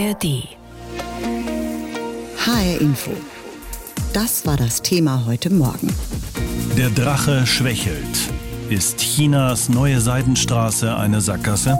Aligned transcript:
ARD. 0.00 0.48
HR 2.38 2.80
Info. 2.80 3.10
Das 4.14 4.46
war 4.46 4.56
das 4.56 4.80
Thema 4.80 5.26
heute 5.26 5.50
Morgen. 5.50 5.94
Der 6.78 6.88
Drache 6.88 7.46
schwächelt. 7.46 8.30
Ist 8.70 8.98
Chinas 8.98 9.68
neue 9.68 10.00
Seidenstraße 10.00 10.96
eine 10.96 11.20
Sackgasse? 11.20 11.78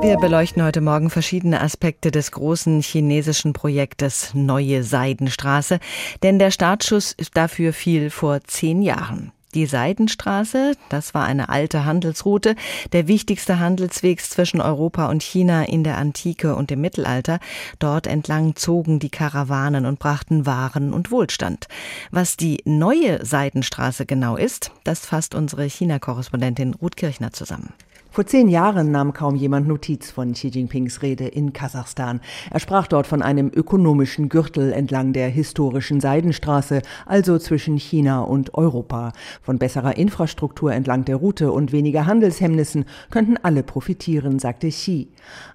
Wir 0.00 0.16
beleuchten 0.16 0.62
heute 0.62 0.80
Morgen 0.80 1.10
verschiedene 1.10 1.60
Aspekte 1.60 2.10
des 2.10 2.32
großen 2.32 2.80
chinesischen 2.80 3.52
Projektes 3.52 4.30
Neue 4.32 4.82
Seidenstraße, 4.82 5.80
denn 6.22 6.38
der 6.38 6.50
Startschuss 6.50 7.14
dafür 7.34 7.74
fiel 7.74 8.08
vor 8.08 8.40
zehn 8.44 8.80
Jahren. 8.80 9.32
Die 9.54 9.66
Seidenstraße, 9.66 10.76
das 10.90 11.12
war 11.12 11.24
eine 11.24 11.48
alte 11.48 11.84
Handelsroute, 11.84 12.54
der 12.92 13.08
wichtigste 13.08 13.58
Handelsweg 13.58 14.20
zwischen 14.22 14.60
Europa 14.60 15.06
und 15.06 15.24
China 15.24 15.64
in 15.64 15.82
der 15.82 15.98
Antike 15.98 16.54
und 16.54 16.70
im 16.70 16.80
Mittelalter. 16.80 17.40
Dort 17.80 18.06
entlang 18.06 18.54
zogen 18.54 19.00
die 19.00 19.10
Karawanen 19.10 19.86
und 19.86 19.98
brachten 19.98 20.46
Waren 20.46 20.92
und 20.92 21.10
Wohlstand. 21.10 21.66
Was 22.12 22.36
die 22.36 22.60
neue 22.64 23.24
Seidenstraße 23.26 24.06
genau 24.06 24.36
ist, 24.36 24.70
das 24.84 25.04
fasst 25.04 25.34
unsere 25.34 25.64
China-Korrespondentin 25.64 26.74
Ruth 26.74 26.96
Kirchner 26.96 27.32
zusammen. 27.32 27.72
Vor 28.12 28.26
zehn 28.26 28.48
Jahren 28.48 28.90
nahm 28.90 29.12
kaum 29.12 29.36
jemand 29.36 29.68
Notiz 29.68 30.10
von 30.10 30.32
Xi 30.32 30.48
Jinpings 30.48 31.00
Rede 31.00 31.28
in 31.28 31.52
Kasachstan. 31.52 32.20
Er 32.50 32.58
sprach 32.58 32.88
dort 32.88 33.06
von 33.06 33.22
einem 33.22 33.52
ökonomischen 33.54 34.28
Gürtel 34.28 34.72
entlang 34.72 35.12
der 35.12 35.28
historischen 35.28 36.00
Seidenstraße, 36.00 36.82
also 37.06 37.38
zwischen 37.38 37.76
China 37.76 38.22
und 38.22 38.54
Europa. 38.54 39.12
Von 39.42 39.60
besserer 39.60 39.96
Infrastruktur 39.96 40.72
entlang 40.72 41.04
der 41.04 41.16
Route 41.16 41.52
und 41.52 41.70
weniger 41.70 42.06
Handelshemmnissen 42.06 42.84
könnten 43.10 43.36
alle 43.36 43.62
profitieren, 43.62 44.40
sagte 44.40 44.70
Xi. 44.70 45.06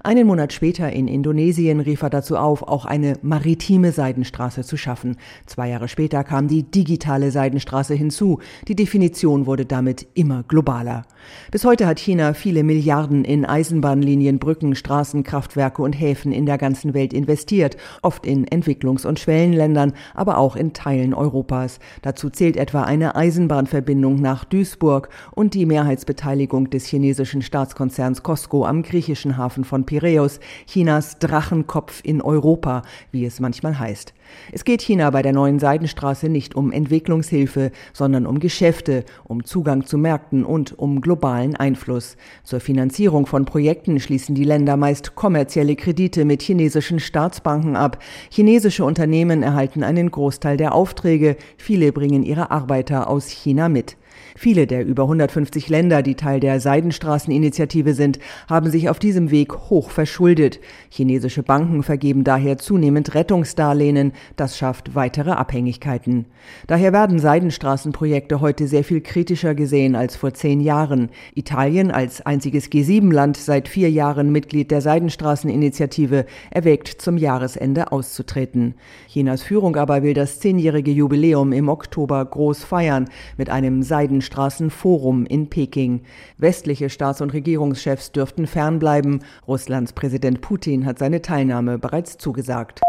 Einen 0.01 0.25
Monat 0.25 0.53
später 0.53 0.89
in 0.93 1.09
Indonesien 1.09 1.81
rief 1.81 2.03
er 2.03 2.09
dazu 2.09 2.37
auf, 2.37 2.63
auch 2.63 2.85
eine 2.85 3.17
maritime 3.21 3.91
Seidenstraße 3.91 4.63
zu 4.63 4.77
schaffen. 4.77 5.17
Zwei 5.45 5.67
Jahre 5.67 5.89
später 5.89 6.23
kam 6.23 6.47
die 6.47 6.63
digitale 6.63 7.31
Seidenstraße 7.31 7.95
hinzu. 7.95 8.39
Die 8.69 8.77
Definition 8.77 9.45
wurde 9.45 9.65
damit 9.65 10.07
immer 10.13 10.43
globaler. 10.43 11.03
Bis 11.51 11.65
heute 11.65 11.87
hat 11.87 11.99
China 11.99 12.33
viele 12.33 12.63
Milliarden 12.63 13.25
in 13.25 13.45
Eisenbahnlinien, 13.45 14.39
Brücken, 14.39 14.75
Straßen, 14.75 15.23
Kraftwerke 15.23 15.81
und 15.81 15.93
Häfen 15.93 16.31
in 16.31 16.45
der 16.45 16.57
ganzen 16.57 16.93
Welt 16.93 17.13
investiert, 17.13 17.77
oft 18.01 18.25
in 18.25 18.45
Entwicklungs- 18.45 19.05
und 19.05 19.19
Schwellenländern, 19.19 19.93
aber 20.13 20.37
auch 20.37 20.55
in 20.55 20.73
Teilen 20.73 21.13
Europas. 21.13 21.79
Dazu 22.01 22.29
zählt 22.29 22.57
etwa 22.57 22.83
eine 22.83 23.15
Eisenbahnverbindung 23.15 24.21
nach 24.21 24.45
Duisburg 24.45 25.09
und 25.31 25.53
die 25.53 25.65
Mehrheitsbeteiligung 25.65 26.69
des 26.69 26.85
chinesischen 26.85 27.41
Staatskonzerns 27.41 28.23
Costco 28.23 28.65
am 28.65 28.83
griechischen 28.83 29.37
Hafen 29.37 29.63
von 29.63 29.85
Piräus, 29.85 30.39
Chinas 30.67 31.19
Drachenkopf 31.19 32.01
in 32.03 32.21
Europa, 32.21 32.83
wie 33.11 33.25
es 33.25 33.39
manchmal 33.39 33.79
heißt. 33.79 34.13
Es 34.51 34.63
geht 34.63 34.81
China 34.81 35.09
bei 35.09 35.21
der 35.21 35.33
neuen 35.33 35.59
Seidenstraße 35.59 36.29
nicht 36.29 36.55
um 36.55 36.71
Entwicklungshilfe, 36.71 37.71
sondern 37.93 38.25
um 38.25 38.39
Geschäfte, 38.39 39.05
um 39.23 39.43
Zugang 39.43 39.85
zu 39.85 39.97
Märkten 39.97 40.43
und 40.43 40.77
um 40.77 41.01
globalen 41.01 41.55
Einfluss. 41.55 42.17
Zur 42.43 42.59
Finanzierung 42.59 43.25
von 43.25 43.45
Projekten 43.45 43.99
schließen 43.99 44.35
die 44.35 44.43
Länder 44.43 44.77
meist 44.77 45.15
kommerzielle 45.15 45.75
Kredite 45.75 46.25
mit 46.25 46.41
chinesischen 46.41 46.99
Staatsbanken 46.99 47.75
ab. 47.75 48.01
Chinesische 48.29 48.85
Unternehmen 48.85 49.43
erhalten 49.43 49.83
einen 49.83 50.11
Großteil 50.11 50.57
der 50.57 50.73
Aufträge, 50.73 51.37
viele 51.57 51.91
bringen 51.91 52.23
ihre 52.23 52.51
Arbeiter 52.51 53.09
aus 53.09 53.29
China 53.29 53.69
mit. 53.69 53.97
Viele 54.37 54.67
der 54.67 54.85
über 54.85 55.03
150 55.03 55.69
Länder, 55.69 56.03
die 56.03 56.15
Teil 56.15 56.41
der 56.41 56.59
Seidenstraßeninitiative 56.59 57.93
sind, 57.93 58.19
haben 58.49 58.69
sich 58.69 58.89
auf 58.89 58.99
diesem 58.99 59.31
Weg 59.31 59.53
hoch 59.69 59.89
verschuldet. 59.89 60.59
Chinesische 60.89 61.41
Banken 61.41 61.83
vergeben 61.83 62.25
daher 62.25 62.57
zunehmend 62.57 63.15
Rettungsdarlehen. 63.15 64.11
Das 64.35 64.57
schafft 64.57 64.93
weitere 64.93 65.31
Abhängigkeiten. 65.31 66.25
Daher 66.67 66.91
werden 66.91 67.17
Seidenstraßenprojekte 67.17 68.41
heute 68.41 68.67
sehr 68.67 68.83
viel 68.83 68.99
kritischer 68.99 69.55
gesehen 69.55 69.95
als 69.95 70.17
vor 70.17 70.33
zehn 70.33 70.59
Jahren. 70.59 71.09
Italien 71.33 71.89
als 71.89 72.25
einziges 72.25 72.69
G7-Land 72.69 73.37
seit 73.37 73.69
vier 73.69 73.89
Jahren 73.89 74.33
Mitglied 74.33 74.69
der 74.69 74.81
Seidenstraßeninitiative 74.81 76.25
erwägt 76.51 76.89
zum 76.89 77.17
Jahresende 77.17 77.93
auszutreten. 77.93 78.73
Chinas 79.07 79.43
Führung 79.43 79.77
aber 79.77 80.03
will 80.03 80.13
das 80.13 80.41
zehnjährige 80.41 80.91
Jubiläum 80.91 81.53
im 81.53 81.69
Oktober 81.69 82.23
groß 82.25 82.65
feiern 82.65 83.05
mit 83.37 83.49
einem 83.49 83.81
Seidenstraßenforum 84.25 85.25
in 85.25 85.49
Peking. 85.49 86.01
Westliche 86.37 86.89
Staats- 86.89 87.21
und 87.21 87.33
Regierungschefs 87.33 88.11
dürften 88.11 88.47
fernbleiben. 88.47 89.23
Russlands 89.47 89.93
Präsident 89.93 90.41
Putin 90.41 90.85
hat 90.85 90.99
seine 90.99 91.21
Teilnahme 91.21 91.77
bereits 91.77 92.17
zugesagt. 92.17 92.81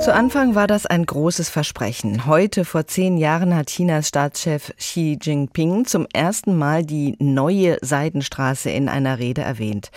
Zu 0.00 0.12
Anfang 0.14 0.54
war 0.54 0.66
das 0.66 0.86
ein 0.86 1.04
großes 1.04 1.48
Versprechen. 1.48 2.26
Heute, 2.26 2.64
vor 2.64 2.86
zehn 2.86 3.16
Jahren, 3.16 3.56
hat 3.56 3.70
Chinas 3.70 4.08
Staatschef 4.08 4.72
Xi 4.76 5.18
Jinping 5.20 5.86
zum 5.86 6.06
ersten 6.12 6.56
Mal 6.56 6.84
die 6.84 7.16
neue 7.18 7.78
Seidenstraße 7.80 8.70
in 8.70 8.88
einer 8.88 9.18
Rede 9.18 9.40
erwähnt. 9.40 9.90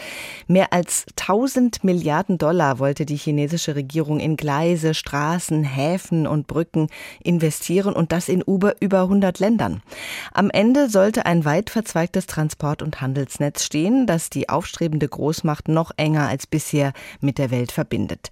Mehr 0.48 0.74
als 0.74 1.06
1000 1.20 1.84
Milliarden 1.84 2.38
Dollar 2.40 2.80
wollte 2.80 3.06
die 3.06 3.18
chinesische 3.18 3.76
Regierung 3.76 4.20
in 4.20 4.36
Gleise, 4.36 4.96
Straßen, 4.96 5.64
Häfen 5.64 6.26
und 6.26 6.48
Brücken 6.48 6.88
investieren 7.22 7.94
und 7.94 8.12
das 8.12 8.30
in 8.30 8.42
über, 8.42 8.82
über 8.82 9.02
100 9.02 9.38
Ländern. 9.38 9.84
Am 10.34 10.50
Ende 10.50 10.90
sollte 10.90 11.28
ein 11.28 11.46
weit 11.46 11.70
verzweigtes 11.70 12.26
Transport- 12.26 12.82
und 12.82 13.02
Handelsnetz 13.02 13.64
stehen, 13.64 14.08
das 14.08 14.32
die 14.32 14.50
aufstrebende 14.50 15.08
Großmacht 15.08 15.68
noch 15.68 15.92
enger 15.98 16.28
als 16.30 16.48
bisher 16.48 16.94
mit 17.20 17.38
der 17.38 17.52
Welt 17.52 17.72
verbindet. 17.72 18.32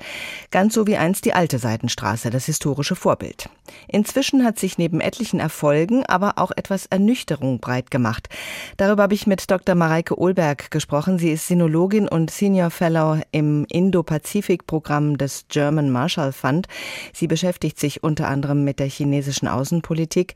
Ganz 0.50 0.74
so 0.74 0.88
wie 0.88 0.98
einst 0.98 1.26
die 1.26 1.34
alte 1.38 1.60
Seidenstraße, 1.60 2.32
das 2.32 2.48
historische 2.48 2.96
Vorbild. 2.96 3.48
Inzwischen 3.88 4.44
hat 4.44 4.58
sich 4.58 4.80
neben 4.80 5.00
etlichen 5.00 5.40
Erfolgen 5.40 6.04
aber 6.04 6.34
auch 6.38 6.50
etwas 6.56 6.88
Ernüchterung 6.88 7.60
breit 7.60 7.92
gemacht. 7.92 8.28
Darüber 8.78 9.04
habe 9.04 9.14
ich 9.14 9.28
mit 9.28 9.52
Dr. 9.52 9.76
Mareike 9.76 10.20
Ohlberg 10.20 10.72
gesprochen. 10.72 11.20
Sie 11.20 11.30
ist 11.30 11.48
Sinologin 11.48 12.08
und 12.08 12.32
Senior 12.32 12.72
Fellow 12.72 13.22
im 13.32 13.66
Indo-Pazifik-Programm 13.70 15.20
des 15.20 15.46
German 15.48 15.92
Marshall 15.92 16.32
Fund. 16.32 16.68
Sie 17.14 17.28
beschäftigt 17.28 17.80
sich 17.80 18.02
unter 18.02 18.28
anderem 18.30 18.64
mit 18.64 18.80
der 18.80 18.88
chinesischen 18.88 19.48
Außenpolitik. 19.48 20.34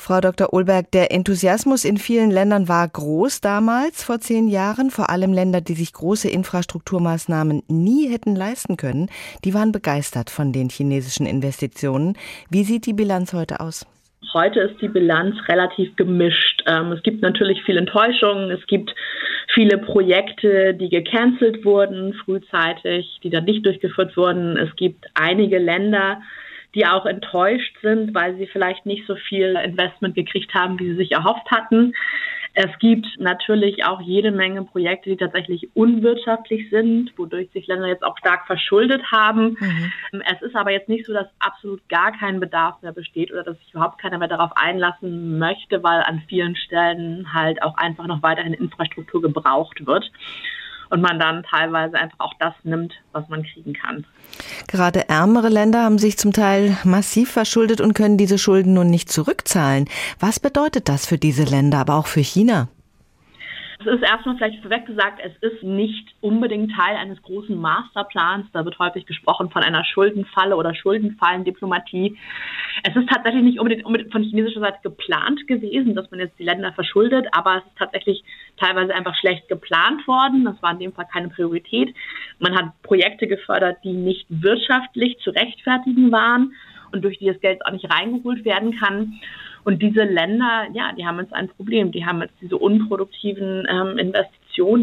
Frau 0.00 0.20
Dr. 0.20 0.52
Ohlberg, 0.52 0.92
der 0.92 1.10
Enthusiasmus 1.10 1.84
in 1.84 1.96
vielen 1.96 2.30
Ländern 2.30 2.68
war 2.68 2.86
groß 2.86 3.40
damals, 3.40 4.04
vor 4.04 4.20
zehn 4.20 4.46
Jahren. 4.46 4.90
Vor 4.90 5.10
allem 5.10 5.32
Länder, 5.32 5.60
die 5.60 5.74
sich 5.74 5.92
große 5.92 6.30
Infrastrukturmaßnahmen 6.30 7.64
nie 7.66 8.08
hätten 8.08 8.36
leisten 8.36 8.76
können, 8.76 9.10
die 9.44 9.54
waren 9.54 9.72
begeistert 9.72 10.30
von 10.30 10.52
den 10.52 10.68
chinesischen 10.68 11.26
Investitionen. 11.26 12.16
Wie 12.48 12.62
sieht 12.62 12.86
die 12.86 12.92
Bilanz 12.92 13.34
heute 13.34 13.58
aus? 13.58 13.86
Heute 14.32 14.60
ist 14.60 14.80
die 14.80 14.88
Bilanz 14.88 15.34
relativ 15.48 15.94
gemischt. 15.96 16.62
Ähm, 16.66 16.92
es 16.92 17.02
gibt 17.02 17.20
natürlich 17.20 17.64
viel 17.64 17.76
Enttäuschung. 17.76 18.52
Es 18.52 18.64
gibt 18.68 18.94
viele 19.52 19.78
Projekte, 19.78 20.74
die 20.74 20.90
gecancelt 20.90 21.64
wurden 21.64 22.14
frühzeitig, 22.24 23.18
die 23.24 23.30
dann 23.30 23.44
nicht 23.44 23.66
durchgeführt 23.66 24.16
wurden. 24.16 24.56
Es 24.56 24.74
gibt 24.76 25.06
einige 25.14 25.58
Länder, 25.58 26.22
die 26.74 26.86
auch 26.86 27.06
enttäuscht 27.06 27.76
sind, 27.82 28.14
weil 28.14 28.36
sie 28.36 28.46
vielleicht 28.46 28.86
nicht 28.86 29.06
so 29.06 29.16
viel 29.16 29.56
Investment 29.64 30.14
gekriegt 30.14 30.54
haben, 30.54 30.78
wie 30.78 30.90
sie 30.90 30.96
sich 30.96 31.12
erhofft 31.12 31.50
hatten. 31.50 31.94
Es 32.54 32.76
gibt 32.80 33.06
natürlich 33.18 33.84
auch 33.84 34.00
jede 34.00 34.32
Menge 34.32 34.64
Projekte, 34.64 35.10
die 35.10 35.16
tatsächlich 35.16 35.68
unwirtschaftlich 35.74 36.68
sind, 36.70 37.12
wodurch 37.16 37.48
sich 37.52 37.66
Länder 37.68 37.86
jetzt 37.86 38.02
auch 38.02 38.18
stark 38.18 38.46
verschuldet 38.46 39.02
haben. 39.12 39.56
Mhm. 39.60 40.22
Es 40.26 40.42
ist 40.42 40.56
aber 40.56 40.72
jetzt 40.72 40.88
nicht 40.88 41.06
so, 41.06 41.12
dass 41.12 41.28
absolut 41.38 41.86
gar 41.88 42.10
kein 42.12 42.40
Bedarf 42.40 42.82
mehr 42.82 42.92
besteht 42.92 43.30
oder 43.30 43.44
dass 43.44 43.58
sich 43.58 43.72
überhaupt 43.74 44.00
keiner 44.00 44.18
mehr 44.18 44.28
darauf 44.28 44.50
einlassen 44.56 45.38
möchte, 45.38 45.82
weil 45.82 46.02
an 46.02 46.22
vielen 46.28 46.56
Stellen 46.56 47.32
halt 47.32 47.62
auch 47.62 47.76
einfach 47.76 48.06
noch 48.06 48.22
weiterhin 48.22 48.54
Infrastruktur 48.54 49.22
gebraucht 49.22 49.86
wird 49.86 50.10
und 50.90 51.00
man 51.00 51.18
dann 51.18 51.42
teilweise 51.42 51.96
einfach 51.96 52.20
auch 52.20 52.34
das 52.38 52.54
nimmt, 52.62 52.92
was 53.12 53.28
man 53.28 53.42
kriegen 53.42 53.72
kann. 53.74 54.06
Gerade 54.66 55.08
ärmere 55.08 55.48
Länder 55.48 55.82
haben 55.82 55.98
sich 55.98 56.18
zum 56.18 56.32
Teil 56.32 56.76
massiv 56.84 57.30
verschuldet 57.30 57.80
und 57.80 57.94
können 57.94 58.16
diese 58.16 58.38
Schulden 58.38 58.74
nun 58.74 58.90
nicht 58.90 59.10
zurückzahlen. 59.10 59.88
Was 60.20 60.40
bedeutet 60.40 60.88
das 60.88 61.06
für 61.06 61.18
diese 61.18 61.44
Länder, 61.44 61.78
aber 61.78 61.96
auch 61.96 62.06
für 62.06 62.20
China? 62.20 62.68
Es 63.80 63.86
ist 63.86 64.02
erstmal 64.02 64.36
vielleicht 64.36 64.60
vorweg 64.60 64.86
gesagt, 64.86 65.20
es 65.22 65.36
ist 65.40 65.62
nicht 65.62 66.08
unbedingt 66.20 66.72
Teil 66.74 66.96
eines 66.96 67.22
großen 67.22 67.56
Masterplans. 67.56 68.46
Da 68.52 68.64
wird 68.64 68.76
häufig 68.80 69.06
gesprochen 69.06 69.50
von 69.50 69.62
einer 69.62 69.84
Schuldenfalle 69.84 70.56
oder 70.56 70.74
Schuldenfallendiplomatie. 70.74 72.18
Es 72.82 72.96
ist 72.96 73.08
tatsächlich 73.08 73.44
nicht 73.44 73.60
unbedingt, 73.60 73.86
unbedingt 73.86 74.10
von 74.10 74.24
chinesischer 74.24 74.60
Seite 74.60 74.78
geplant 74.82 75.46
gewesen, 75.46 75.94
dass 75.94 76.10
man 76.10 76.18
jetzt 76.18 76.36
die 76.40 76.44
Länder 76.44 76.72
verschuldet, 76.72 77.28
aber 77.30 77.58
es 77.58 77.64
ist 77.66 77.78
tatsächlich 77.78 78.24
teilweise 78.56 78.92
einfach 78.92 79.14
schlecht 79.14 79.46
geplant 79.48 80.04
worden. 80.08 80.44
Das 80.44 80.60
war 80.60 80.72
in 80.72 80.80
dem 80.80 80.92
Fall 80.92 81.06
keine 81.12 81.28
Priorität. 81.28 81.94
Man 82.40 82.56
hat 82.56 82.82
Projekte 82.82 83.28
gefördert, 83.28 83.78
die 83.84 83.92
nicht 83.92 84.26
wirtschaftlich 84.28 85.18
zu 85.20 85.30
rechtfertigen 85.30 86.10
waren 86.10 86.52
und 86.90 87.04
durch 87.04 87.18
die 87.18 87.26
das 87.26 87.40
Geld 87.40 87.64
auch 87.64 87.72
nicht 87.72 87.88
reingeholt 87.88 88.44
werden 88.44 88.76
kann. 88.76 89.20
Und 89.64 89.82
diese 89.82 90.04
Länder, 90.04 90.66
ja, 90.72 90.92
die 90.96 91.06
haben 91.06 91.18
jetzt 91.18 91.32
ein 91.32 91.48
Problem. 91.48 91.92
Die 91.92 92.04
haben 92.04 92.20
jetzt 92.20 92.34
diese 92.40 92.56
unproduktiven 92.56 93.66
ähm, 93.68 93.98
Investitionen 93.98 94.38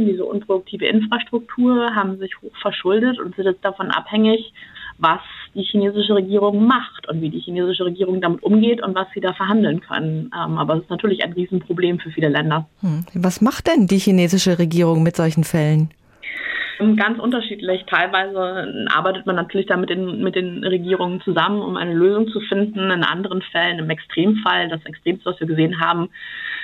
diese 0.06 0.26
unproduktive 0.26 0.86
Infrastruktur, 0.86 1.94
haben 1.94 2.18
sich 2.18 2.32
hoch 2.42 2.56
verschuldet 2.62 3.20
und 3.20 3.36
sind 3.36 3.46
jetzt 3.46 3.64
davon 3.64 3.92
abhängig, 3.92 4.54
was 4.98 5.20
die 5.54 5.64
chinesische 5.64 6.16
Regierung 6.16 6.66
macht 6.66 7.08
und 7.10 7.22
wie 7.22 7.30
die 7.30 7.40
chinesische 7.40 7.86
Regierung 7.86 8.22
damit 8.22 8.44
umgeht 8.44 8.82
und 8.82 8.96
was 8.96 9.08
sie 9.14 9.20
da 9.20 9.34
verhandeln 9.34 9.82
können. 9.82 10.32
Ähm, 10.34 10.58
aber 10.58 10.76
es 10.76 10.84
ist 10.84 10.90
natürlich 10.90 11.24
ein 11.24 11.34
Riesenproblem 11.34 12.00
für 12.00 12.12
viele 12.12 12.30
Länder. 12.30 12.68
Hm. 12.82 13.06
Was 13.14 13.42
macht 13.42 13.68
denn 13.68 13.88
die 13.88 13.98
chinesische 13.98 14.58
Regierung 14.58 15.04
mit 15.04 15.16
solchen 15.16 15.44
Fällen? 15.44 15.90
Ganz 16.78 17.20
unterschiedlich. 17.20 17.86
Teilweise 17.86 18.88
arbeitet 18.90 19.26
man 19.26 19.36
natürlich 19.36 19.68
da 19.68 19.78
mit 19.78 19.90
den, 19.90 20.22
mit 20.22 20.36
den 20.36 20.64
Regierungen 20.64 21.22
zusammen, 21.22 21.62
um 21.62 21.78
eine 21.78 21.94
Lösung 21.94 22.28
zu 22.28 22.42
finden. 22.42 22.92
In 22.92 23.04
anderen 23.04 23.42
Fällen, 23.42 23.80
im 23.80 23.90
Extremfall, 23.90 24.68
das 24.68 24.86
Extremste, 24.86 25.30
was 25.30 25.40
wir 25.40 25.48
gesehen 25.48 25.80
haben, 25.80 26.10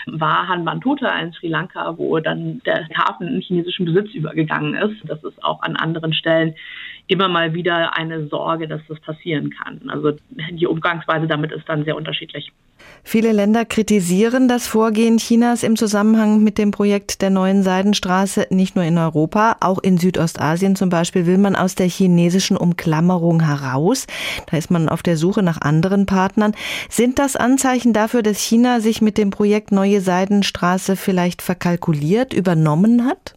war 0.07 0.47
Hanbantuta 0.47 1.17
in 1.19 1.31
Sri 1.31 1.47
Lanka, 1.47 1.97
wo 1.97 2.19
dann 2.19 2.61
der 2.65 2.87
Hafen 2.89 3.27
in 3.27 3.41
chinesischen 3.41 3.85
Besitz 3.85 4.13
übergegangen 4.13 4.73
ist. 4.73 4.97
Das 5.05 5.23
ist 5.23 5.43
auch 5.43 5.61
an 5.61 5.75
anderen 5.77 6.13
Stellen 6.13 6.55
immer 7.11 7.27
mal 7.27 7.53
wieder 7.53 7.97
eine 7.97 8.27
Sorge, 8.27 8.69
dass 8.69 8.81
das 8.87 8.97
passieren 9.01 9.49
kann. 9.49 9.81
Also 9.89 10.13
die 10.51 10.65
Umgangsweise 10.65 11.27
damit 11.27 11.51
ist 11.51 11.67
dann 11.67 11.83
sehr 11.83 11.97
unterschiedlich. 11.97 12.53
Viele 13.03 13.33
Länder 13.33 13.65
kritisieren 13.65 14.47
das 14.47 14.65
Vorgehen 14.65 15.17
Chinas 15.17 15.63
im 15.63 15.75
Zusammenhang 15.75 16.41
mit 16.41 16.57
dem 16.57 16.71
Projekt 16.71 17.21
der 17.21 17.29
neuen 17.29 17.63
Seidenstraße, 17.63 18.47
nicht 18.49 18.75
nur 18.77 18.85
in 18.85 18.97
Europa, 18.97 19.57
auch 19.59 19.79
in 19.79 19.97
Südostasien 19.97 20.77
zum 20.77 20.89
Beispiel 20.89 21.25
will 21.25 21.37
man 21.37 21.57
aus 21.57 21.75
der 21.75 21.87
chinesischen 21.87 22.55
Umklammerung 22.55 23.41
heraus. 23.41 24.07
Da 24.49 24.57
ist 24.57 24.71
man 24.71 24.87
auf 24.87 25.03
der 25.03 25.17
Suche 25.17 25.43
nach 25.43 25.59
anderen 25.59 26.05
Partnern. 26.05 26.53
Sind 26.89 27.19
das 27.19 27.35
Anzeichen 27.35 27.91
dafür, 27.91 28.23
dass 28.23 28.39
China 28.39 28.79
sich 28.79 29.01
mit 29.01 29.17
dem 29.17 29.31
Projekt 29.31 29.73
Neue 29.73 29.99
Seidenstraße 29.99 30.95
vielleicht 30.95 31.41
verkalkuliert, 31.41 32.33
übernommen 32.33 33.05
hat? 33.05 33.35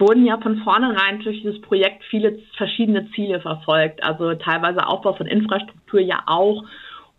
Wurden 0.00 0.24
ja 0.24 0.38
von 0.38 0.58
vornherein 0.58 1.20
durch 1.20 1.42
dieses 1.42 1.60
Projekt 1.60 2.02
viele 2.04 2.38
verschiedene 2.56 3.10
Ziele 3.12 3.40
verfolgt. 3.40 4.02
Also 4.02 4.34
teilweise 4.34 4.86
Aufbau 4.86 5.12
von 5.12 5.26
Infrastruktur 5.26 6.00
ja 6.00 6.22
auch, 6.26 6.64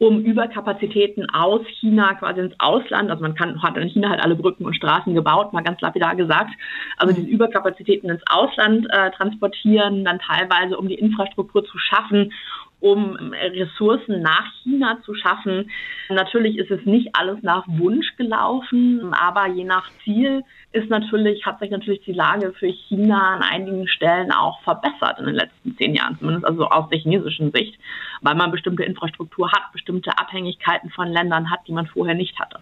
um 0.02 0.20
Überkapazitäten 0.22 1.30
aus 1.30 1.62
China 1.80 2.16
quasi 2.16 2.40
ins 2.40 2.56
Ausland, 2.58 3.12
also 3.12 3.22
man 3.22 3.36
kann, 3.36 3.62
hat 3.62 3.78
in 3.78 3.88
China 3.88 4.10
halt 4.10 4.24
alle 4.24 4.36
Brücken 4.36 4.66
und 4.66 4.76
Straßen 4.76 5.14
gebaut, 5.14 5.54
mal 5.54 5.62
ganz 5.62 5.80
lapidar 5.80 6.16
gesagt, 6.16 6.50
also 6.98 7.14
diese 7.14 7.28
Überkapazitäten 7.28 8.10
ins 8.10 8.24
Ausland 8.26 8.88
äh, 8.90 9.12
transportieren, 9.12 10.04
dann 10.04 10.18
teilweise 10.18 10.76
um 10.76 10.88
die 10.88 10.96
Infrastruktur 10.96 11.64
zu 11.64 11.78
schaffen, 11.78 12.34
um 12.82 13.16
Ressourcen 13.34 14.22
nach 14.22 14.52
China 14.64 14.98
zu 15.06 15.14
schaffen. 15.16 15.72
Natürlich 16.10 16.58
ist 16.58 16.72
es 16.72 16.86
nicht 16.86 17.10
alles 17.14 17.42
nach 17.44 17.64
Wunsch 17.68 18.16
gelaufen, 18.18 19.14
aber 19.14 19.48
je 19.48 19.64
nach 19.64 19.90
Ziel 20.04 20.44
ist 20.74 20.90
natürlich, 20.90 21.46
hat 21.46 21.60
sich 21.60 21.70
natürlich 21.70 22.02
die 22.06 22.14
Lage 22.14 22.54
für 22.58 22.68
China 22.68 23.36
an 23.36 23.44
einigen 23.44 23.88
Stellen 23.88 24.32
auch 24.32 24.62
verbessert 24.64 25.20
in 25.20 25.26
den 25.26 25.36
letzten 25.36 25.76
zehn 25.78 25.96
Jahren, 25.96 26.18
zumindest 26.18 26.46
also 26.46 26.66
aus 26.66 26.90
der 26.90 27.00
chinesischen 27.00 27.52
Sicht, 27.52 27.78
weil 28.22 28.36
man 28.36 28.52
bestimmte 28.52 28.84
Infrastruktur 28.84 29.52
hat, 29.52 29.72
bestimmte 29.74 30.18
Abhängigkeiten 30.18 30.90
von 30.90 31.08
Ländern 31.08 31.52
hat, 31.52 31.60
die 31.68 31.74
man 31.74 31.88
vorher 31.88 32.16
nicht 32.16 32.40
hatte. 32.40 32.60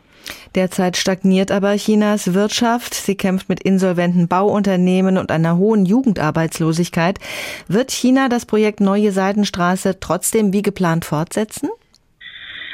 Derzeit 0.56 0.98
stagniert 0.98 1.51
aber 1.51 1.75
Chinas 1.75 2.33
Wirtschaft. 2.33 2.95
Sie 2.95 3.15
kämpft 3.15 3.50
mit 3.50 3.62
insolventen 3.62 4.27
Bauunternehmen 4.27 5.18
und 5.18 5.31
einer 5.31 5.57
hohen 5.57 5.86
Jugendarbeitslosigkeit. 5.86 7.19
Wird 7.68 7.92
China 7.92 8.30
das 8.30 8.45
Projekt 8.45 8.80
Neue 8.80 9.12
Seidenstraße 9.12 10.00
trotzdem 10.10 10.54
wie 10.54 10.64
geplant 10.64 11.06
fortsetzen? 11.06 11.70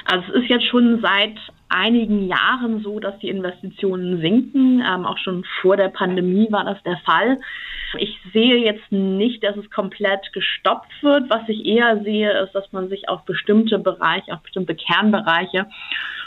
Also 0.06 0.24
es 0.34 0.44
ist 0.44 0.50
jetzt 0.50 0.68
schon 0.68 1.02
seit 1.02 1.36
einigen 1.68 2.28
Jahren 2.28 2.82
so, 2.82 3.00
dass 3.00 3.18
die 3.20 3.30
Investitionen 3.30 4.22
sinken. 4.22 4.82
Ähm, 4.82 5.06
auch 5.06 5.18
schon 5.18 5.44
vor 5.62 5.76
der 5.76 5.90
Pandemie 5.90 6.48
war 6.52 6.64
das 6.64 6.82
der 6.84 6.98
Fall. 7.06 7.40
Ich 7.98 8.18
sehe 8.32 8.58
jetzt 8.58 8.92
nicht, 8.92 9.44
dass 9.44 9.58
es 9.58 9.70
komplett 9.72 10.32
gestoppt 10.32 10.92
wird. 11.02 11.30
Was 11.30 11.42
ich 11.50 11.66
eher 11.66 12.02
sehe, 12.04 12.32
ist, 12.44 12.54
dass 12.54 12.72
man 12.72 12.88
sich 12.88 13.10
auf 13.10 13.26
bestimmte 13.26 13.80
Bereiche, 13.80 14.32
auf 14.34 14.42
bestimmte 14.42 14.76
Kernbereiche 14.76 15.66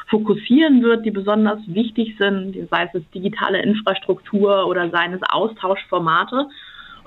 fokussieren 0.09 0.83
wird, 0.83 1.05
die 1.05 1.11
besonders 1.11 1.61
wichtig 1.67 2.17
sind, 2.19 2.57
sei 2.71 2.91
es 2.93 3.11
digitale 3.15 3.63
Infrastruktur 3.63 4.67
oder 4.67 4.91
seien 4.91 5.13
es 5.13 5.23
Austauschformate 5.23 6.49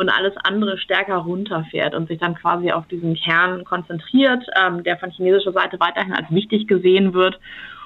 und 0.01 0.09
alles 0.09 0.33
andere 0.44 0.80
stärker 0.80 1.18
runterfährt 1.18 1.94
und 1.94 2.07
sich 2.07 2.19
dann 2.19 2.33
quasi 2.33 2.71
auf 2.71 2.88
diesen 2.88 3.15
Kern 3.15 3.63
konzentriert, 3.63 4.44
ähm, 4.59 4.83
der 4.83 4.98
von 4.98 5.12
chinesischer 5.12 5.51
Seite 5.51 5.80
weiterhin 5.80 6.13
als 6.13 6.30
wichtig 6.31 6.68
gesehen 6.68 7.13
wird 7.13 7.39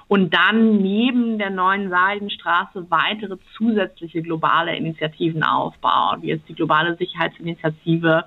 und 0.07 0.33
dann 0.33 0.77
neben 0.77 1.39
der 1.39 1.49
neuen 1.49 1.89
Seidenstraße 1.89 2.85
weitere 2.89 3.37
zusätzliche 3.57 4.21
globale 4.21 4.75
Initiativen 4.75 5.43
aufbauen, 5.43 6.21
wie 6.21 6.27
jetzt 6.27 6.47
die 6.47 6.53
globale 6.53 6.95
Sicherheitsinitiative, 6.95 8.23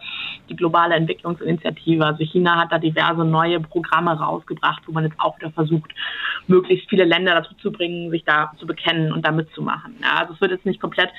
die 0.48 0.56
globale 0.56 0.96
Entwicklungsinitiative. 0.96 2.04
Also 2.04 2.24
China 2.24 2.56
hat 2.56 2.72
da 2.72 2.78
diverse 2.78 3.24
neue 3.24 3.60
Programme 3.60 4.18
rausgebracht, 4.18 4.82
wo 4.86 4.92
man 4.92 5.04
jetzt 5.04 5.18
auch 5.18 5.38
wieder 5.38 5.52
versucht, 5.52 5.92
möglichst 6.46 6.90
viele 6.90 7.04
Länder 7.04 7.34
dazu 7.36 7.54
zu 7.54 7.70
bringen, 7.70 8.10
sich 8.10 8.24
da 8.24 8.52
zu 8.58 8.66
bekennen 8.66 9.12
und 9.12 9.24
da 9.24 9.30
mitzumachen. 9.30 9.96
Ja, 10.02 10.18
also 10.18 10.34
es 10.34 10.40
wird 10.40 10.50
jetzt 10.50 10.66
nicht 10.66 10.80
komplett 10.80 11.10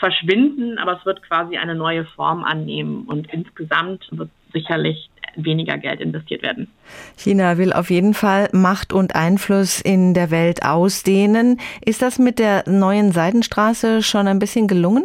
verschwinden, 0.00 0.78
aber 0.78 0.98
es 0.98 1.06
wird 1.06 1.22
quasi 1.22 1.56
eine 1.56 1.74
neue 1.74 2.04
Form 2.04 2.42
annehmen 2.42 3.04
und 3.06 3.32
insgesamt 3.32 4.08
wird 4.10 4.30
sicherlich 4.52 5.10
weniger 5.36 5.78
Geld 5.78 6.00
investiert 6.00 6.42
werden. 6.42 6.68
China 7.16 7.56
will 7.56 7.72
auf 7.72 7.90
jeden 7.90 8.14
Fall 8.14 8.48
Macht 8.52 8.92
und 8.92 9.14
Einfluss 9.14 9.80
in 9.80 10.12
der 10.12 10.32
Welt 10.32 10.64
ausdehnen. 10.64 11.60
Ist 11.84 12.02
das 12.02 12.18
mit 12.18 12.40
der 12.40 12.64
neuen 12.68 13.12
Seidenstraße 13.12 14.02
schon 14.02 14.26
ein 14.26 14.40
bisschen 14.40 14.66
gelungen? 14.66 15.04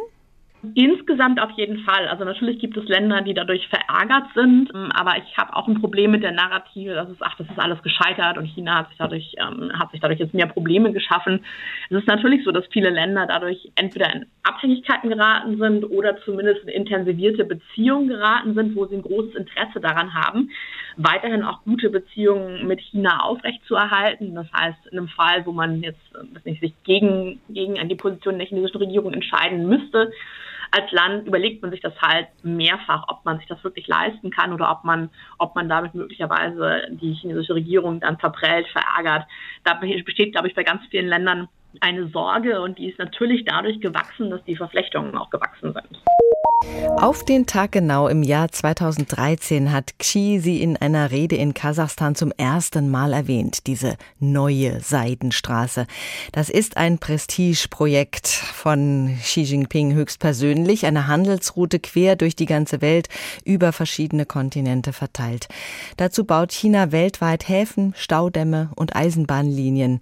Insgesamt 0.73 1.39
auf 1.39 1.51
jeden 1.51 1.79
Fall. 1.79 2.07
Also 2.07 2.23
natürlich 2.23 2.59
gibt 2.59 2.77
es 2.77 2.87
Länder, 2.87 3.21
die 3.21 3.33
dadurch 3.33 3.67
verärgert 3.67 4.25
sind, 4.33 4.71
ähm, 4.73 4.91
aber 4.93 5.17
ich 5.17 5.37
habe 5.37 5.55
auch 5.55 5.67
ein 5.67 5.79
Problem 5.79 6.11
mit 6.11 6.23
der 6.23 6.31
Narrative, 6.31 6.93
dass 6.93 7.09
es, 7.09 7.17
ach, 7.21 7.35
das 7.37 7.47
ist 7.47 7.59
alles 7.59 7.81
gescheitert 7.83 8.37
und 8.37 8.45
China 8.45 8.79
hat 8.79 8.89
sich 8.89 8.97
dadurch, 8.97 9.35
ähm, 9.37 9.71
hat 9.77 9.91
sich 9.91 9.99
dadurch 9.99 10.19
jetzt 10.19 10.33
mehr 10.33 10.47
Probleme 10.47 10.91
geschaffen. 10.91 11.45
Es 11.89 11.97
ist 11.97 12.07
natürlich 12.07 12.43
so, 12.43 12.51
dass 12.51 12.65
viele 12.71 12.89
Länder 12.89 13.25
dadurch 13.27 13.71
entweder 13.75 14.13
in 14.13 14.25
Abhängigkeiten 14.43 15.09
geraten 15.09 15.57
sind 15.57 15.85
oder 15.85 16.17
zumindest 16.23 16.63
in 16.63 16.69
intensivierte 16.69 17.45
Beziehungen 17.45 18.07
geraten 18.07 18.53
sind, 18.53 18.75
wo 18.75 18.85
sie 18.85 18.95
ein 18.95 19.01
großes 19.01 19.35
Interesse 19.35 19.79
daran 19.79 20.13
haben, 20.13 20.49
weiterhin 20.97 21.43
auch 21.43 21.63
gute 21.63 21.89
Beziehungen 21.89 22.67
mit 22.67 22.79
China 22.79 23.21
aufrechtzuerhalten. 23.21 24.35
Das 24.35 24.47
heißt, 24.53 24.87
in 24.91 24.97
einem 24.97 25.07
Fall, 25.09 25.45
wo 25.45 25.51
man 25.51 25.81
jetzt 25.81 25.99
äh, 26.15 26.49
nicht, 26.49 26.61
sich 26.61 26.73
gegen, 26.83 27.39
gegen 27.49 27.75
die 27.87 27.95
Position 27.95 28.37
der 28.37 28.47
chinesischen 28.47 28.77
Regierung 28.77 29.13
entscheiden 29.13 29.67
müsste, 29.67 30.11
als 30.75 30.91
Land 30.91 31.25
überlegt 31.25 31.61
man 31.61 31.71
sich 31.71 31.79
das 31.79 31.93
halt 32.01 32.27
mehrfach, 32.43 33.05
ob 33.07 33.23
man 33.23 33.37
sich 33.37 33.47
das 33.47 33.63
wirklich 33.63 33.87
leisten 33.87 34.29
kann 34.29 34.51
oder 34.51 34.69
ob 34.71 34.83
man, 34.83 35.09
ob 35.37 35.55
man 35.55 35.69
damit 35.69 35.95
möglicherweise 35.95 36.87
die 36.89 37.13
chinesische 37.13 37.55
Regierung 37.55 38.01
dann 38.01 38.17
verprellt, 38.17 38.67
verärgert. 38.67 39.25
Da 39.63 39.75
besteht, 39.75 40.33
glaube 40.33 40.49
ich, 40.49 40.55
bei 40.55 40.63
ganz 40.63 40.81
vielen 40.89 41.07
Ländern 41.07 41.47
eine 41.79 42.07
Sorge 42.09 42.61
und 42.61 42.77
die 42.77 42.89
ist 42.89 42.99
natürlich 42.99 43.45
dadurch 43.45 43.79
gewachsen, 43.79 44.29
dass 44.29 44.43
die 44.43 44.57
Verflechtungen 44.57 45.17
auch 45.17 45.29
gewachsen 45.29 45.73
sind. 45.73 46.01
Auf 46.97 47.25
den 47.25 47.45
Tag 47.45 47.73
genau 47.73 48.07
im 48.07 48.23
Jahr 48.23 48.51
2013 48.51 49.71
hat 49.71 49.99
Xi 49.99 50.39
sie 50.41 50.61
in 50.61 50.77
einer 50.77 51.11
Rede 51.11 51.35
in 51.35 51.53
Kasachstan 51.53 52.15
zum 52.15 52.31
ersten 52.31 52.89
Mal 52.89 53.11
erwähnt, 53.11 53.67
diese 53.67 53.97
neue 54.19 54.79
Seidenstraße. 54.79 55.87
Das 56.31 56.49
ist 56.49 56.77
ein 56.77 56.97
Prestigeprojekt 56.97 58.27
von 58.27 59.17
Xi 59.21 59.41
Jinping 59.41 59.93
höchstpersönlich, 59.93 60.85
eine 60.85 61.07
Handelsroute 61.07 61.79
quer 61.79 62.15
durch 62.15 62.35
die 62.35 62.45
ganze 62.45 62.81
Welt, 62.81 63.09
über 63.43 63.73
verschiedene 63.73 64.25
Kontinente 64.25 64.93
verteilt. 64.93 65.47
Dazu 65.97 66.23
baut 66.23 66.53
China 66.53 66.91
weltweit 66.93 67.47
Häfen, 67.49 67.93
Staudämme 67.97 68.71
und 68.75 68.95
Eisenbahnlinien. 68.95 69.99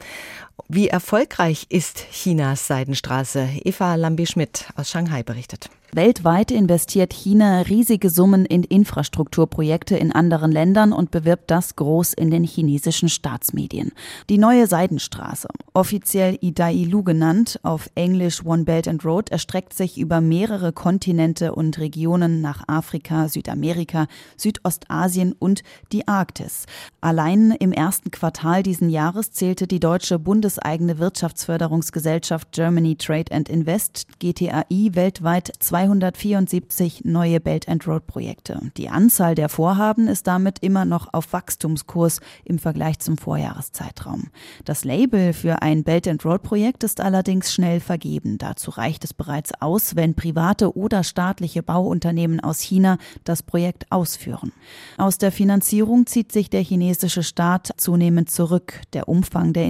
Wie 0.69 0.87
erfolgreich 0.87 1.65
ist 1.69 2.05
Chinas 2.11 2.67
Seidenstraße? 2.67 3.49
Eva 3.63 3.95
Lambi-Schmidt 3.95 4.67
aus 4.75 4.89
Shanghai 4.89 5.23
berichtet. 5.23 5.69
Weltweit 5.95 6.49
investiert 6.49 7.13
China 7.13 7.61
riesige 7.61 8.09
Summen 8.09 8.45
in 8.45 8.63
Infrastrukturprojekte 8.63 9.95
in 9.95 10.11
anderen 10.11 10.51
Ländern 10.51 10.91
und 10.91 11.11
bewirbt 11.11 11.51
das 11.51 11.75
groß 11.75 12.13
in 12.13 12.31
den 12.31 12.43
chinesischen 12.43 13.09
Staatsmedien. 13.09 13.91
Die 14.27 14.39
neue 14.39 14.65
Seidenstraße, 14.65 15.49
offiziell 15.75 16.39
Idailu 16.41 17.03
genannt, 17.03 17.59
auf 17.61 17.91
Englisch 17.93 18.43
One 18.43 18.63
Belt 18.63 18.87
and 18.87 19.05
Road, 19.05 19.29
erstreckt 19.29 19.73
sich 19.73 19.99
über 19.99 20.19
mehrere 20.19 20.73
Kontinente 20.73 21.53
und 21.53 21.77
Regionen 21.77 22.41
nach 22.41 22.63
Afrika, 22.67 23.29
Südamerika, 23.29 24.07
Südostasien 24.35 25.35
und 25.37 25.61
die 25.91 26.07
Arktis. 26.07 26.65
Allein 27.01 27.51
im 27.51 27.71
ersten 27.71 28.09
Quartal 28.09 28.63
diesen 28.63 28.89
Jahres 28.89 29.31
zählte 29.31 29.67
die 29.67 29.79
deutsche 29.79 30.17
bundeseigene 30.43 30.99
Wirtschaftsförderung 30.99 31.83
Wirtschaftsförderungsgesellschaft 31.83 32.51
Germany 32.51 32.95
Trade 32.97 33.31
and 33.31 33.47
Invest, 33.47 34.07
GTAI, 34.19 34.89
weltweit 34.93 35.53
274 35.59 37.05
neue 37.05 37.39
Belt 37.39 37.69
and 37.69 37.87
Road 37.87 38.07
Projekte. 38.07 38.59
Die 38.75 38.89
Anzahl 38.89 39.35
der 39.35 39.47
Vorhaben 39.47 40.07
ist 40.07 40.27
damit 40.27 40.59
immer 40.59 40.83
noch 40.83 41.13
auf 41.13 41.31
Wachstumskurs 41.31 42.19
im 42.43 42.59
Vergleich 42.59 42.99
zum 42.99 43.17
Vorjahreszeitraum. 43.17 44.29
Das 44.65 44.83
Label 44.83 45.31
für 45.31 45.61
ein 45.61 45.83
Belt 45.83 46.07
and 46.09 46.25
Road 46.25 46.43
Projekt 46.43 46.83
ist 46.83 46.99
allerdings 46.99 47.53
schnell 47.53 47.79
vergeben. 47.79 48.37
Dazu 48.37 48.71
reicht 48.71 49.05
es 49.05 49.13
bereits 49.13 49.53
aus, 49.61 49.95
wenn 49.95 50.15
private 50.15 50.75
oder 50.75 51.03
staatliche 51.03 51.63
Bauunternehmen 51.63 52.41
aus 52.41 52.59
China 52.59 52.97
das 53.23 53.43
Projekt 53.43 53.89
ausführen. 53.91 54.51
Aus 54.97 55.17
der 55.17 55.31
Finanzierung 55.31 56.05
zieht 56.05 56.31
sich 56.33 56.49
der 56.49 56.63
chinesische 56.63 57.23
Staat 57.23 57.73
zunehmend 57.77 58.29
zurück. 58.29 58.81
Der 58.91 59.07
Umfang 59.07 59.53
der 59.53 59.67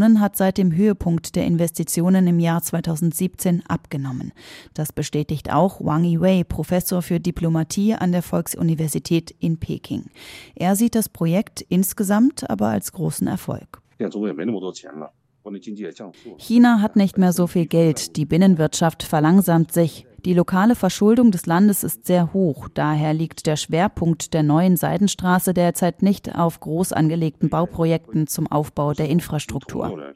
Investitionen 0.00 0.20
hat 0.20 0.36
seit 0.36 0.56
dem 0.56 0.74
Höhepunkt 0.74 1.36
der 1.36 1.44
Investitionen 1.44 2.26
im 2.26 2.38
Jahr 2.38 2.62
2017 2.62 3.62
abgenommen. 3.68 4.32
Das 4.72 4.92
bestätigt 4.92 5.52
auch 5.52 5.84
Wang 5.84 6.04
Yiwei, 6.04 6.42
Professor 6.42 7.02
für 7.02 7.20
Diplomatie 7.20 7.94
an 7.94 8.10
der 8.12 8.22
Volksuniversität 8.22 9.30
in 9.40 9.58
Peking. 9.58 10.06
Er 10.54 10.74
sieht 10.74 10.94
das 10.94 11.10
Projekt 11.10 11.60
insgesamt 11.68 12.48
aber 12.48 12.68
als 12.68 12.92
großen 12.92 13.26
Erfolg. 13.26 13.82
China 16.38 16.80
hat 16.80 16.96
nicht 16.96 17.18
mehr 17.18 17.32
so 17.32 17.46
viel 17.46 17.66
Geld, 17.66 18.16
die 18.16 18.24
Binnenwirtschaft 18.24 19.02
verlangsamt 19.02 19.72
sich. 19.72 20.06
Die 20.24 20.34
lokale 20.34 20.74
Verschuldung 20.74 21.30
des 21.30 21.46
Landes 21.46 21.82
ist 21.82 22.06
sehr 22.06 22.34
hoch. 22.34 22.68
Daher 22.74 23.14
liegt 23.14 23.46
der 23.46 23.56
Schwerpunkt 23.56 24.34
der 24.34 24.42
neuen 24.42 24.76
Seidenstraße 24.76 25.54
derzeit 25.54 26.02
nicht 26.02 26.34
auf 26.34 26.60
groß 26.60 26.92
angelegten 26.92 27.48
Bauprojekten 27.48 28.26
zum 28.26 28.46
Aufbau 28.46 28.92
der 28.92 29.08
Infrastruktur. 29.08 30.12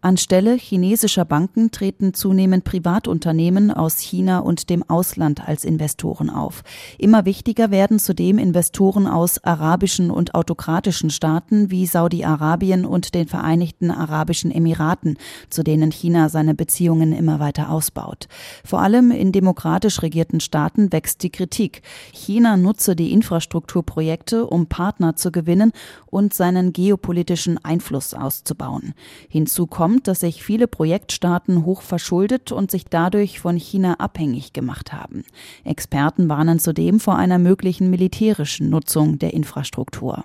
Anstelle 0.00 0.54
chinesischer 0.54 1.26
Banken 1.26 1.70
treten 1.70 2.14
zunehmend 2.14 2.64
Privatunternehmen 2.64 3.70
aus 3.70 3.98
China 3.98 4.38
und 4.38 4.70
dem 4.70 4.88
Ausland 4.88 5.46
als 5.46 5.64
Investoren 5.64 6.30
auf. 6.30 6.62
Immer 6.96 7.26
wichtiger 7.26 7.70
werden 7.70 7.98
zudem 7.98 8.38
Investoren 8.38 9.06
aus 9.06 9.44
arabischen 9.44 10.10
und 10.10 10.34
autokratischen 10.34 11.10
Staaten 11.10 11.70
wie 11.70 11.84
Saudi-Arabien 11.84 12.86
und 12.86 13.14
den 13.14 13.28
Vereinigten 13.28 13.90
Arabischen 13.90 14.50
Emiraten, 14.50 15.18
zu 15.50 15.62
denen 15.62 15.90
China 15.90 16.30
seine 16.30 16.54
Beziehungen 16.54 17.12
immer 17.12 17.38
weiter 17.38 17.70
ausbaut. 17.70 18.28
Vor 18.64 18.80
allem 18.80 19.10
in 19.10 19.32
demokratisch 19.32 20.02
regierten 20.02 20.40
Staaten 20.40 20.92
wächst 20.92 21.22
die 21.22 21.30
Kritik. 21.30 21.82
China 22.12 22.56
nutze 22.56 22.96
die 22.96 23.12
Infrastrukturprojekte, 23.12 24.46
um 24.46 24.66
Partner 24.66 25.16
zu 25.16 25.32
gewinnen 25.32 25.72
und 26.06 26.34
seinen 26.34 26.72
geopolitischen 26.72 27.62
Einfluss 27.64 28.14
auszubauen. 28.14 28.94
Hinzu 29.28 29.66
kommt, 29.66 30.08
dass 30.08 30.20
sich 30.20 30.42
viele 30.42 30.66
Projektstaaten 30.66 31.64
hoch 31.64 31.82
verschuldet 31.82 32.52
und 32.52 32.70
sich 32.70 32.84
dadurch 32.84 33.40
von 33.40 33.56
China 33.56 33.94
abhängig 33.94 34.52
gemacht 34.52 34.92
haben. 34.92 35.24
Experten 35.64 36.28
warnen 36.28 36.58
zudem 36.58 37.00
vor 37.00 37.16
einer 37.16 37.38
möglichen 37.38 37.90
militärischen 37.90 38.70
Nutzung 38.70 39.18
der 39.18 39.34
Infrastruktur. 39.34 40.24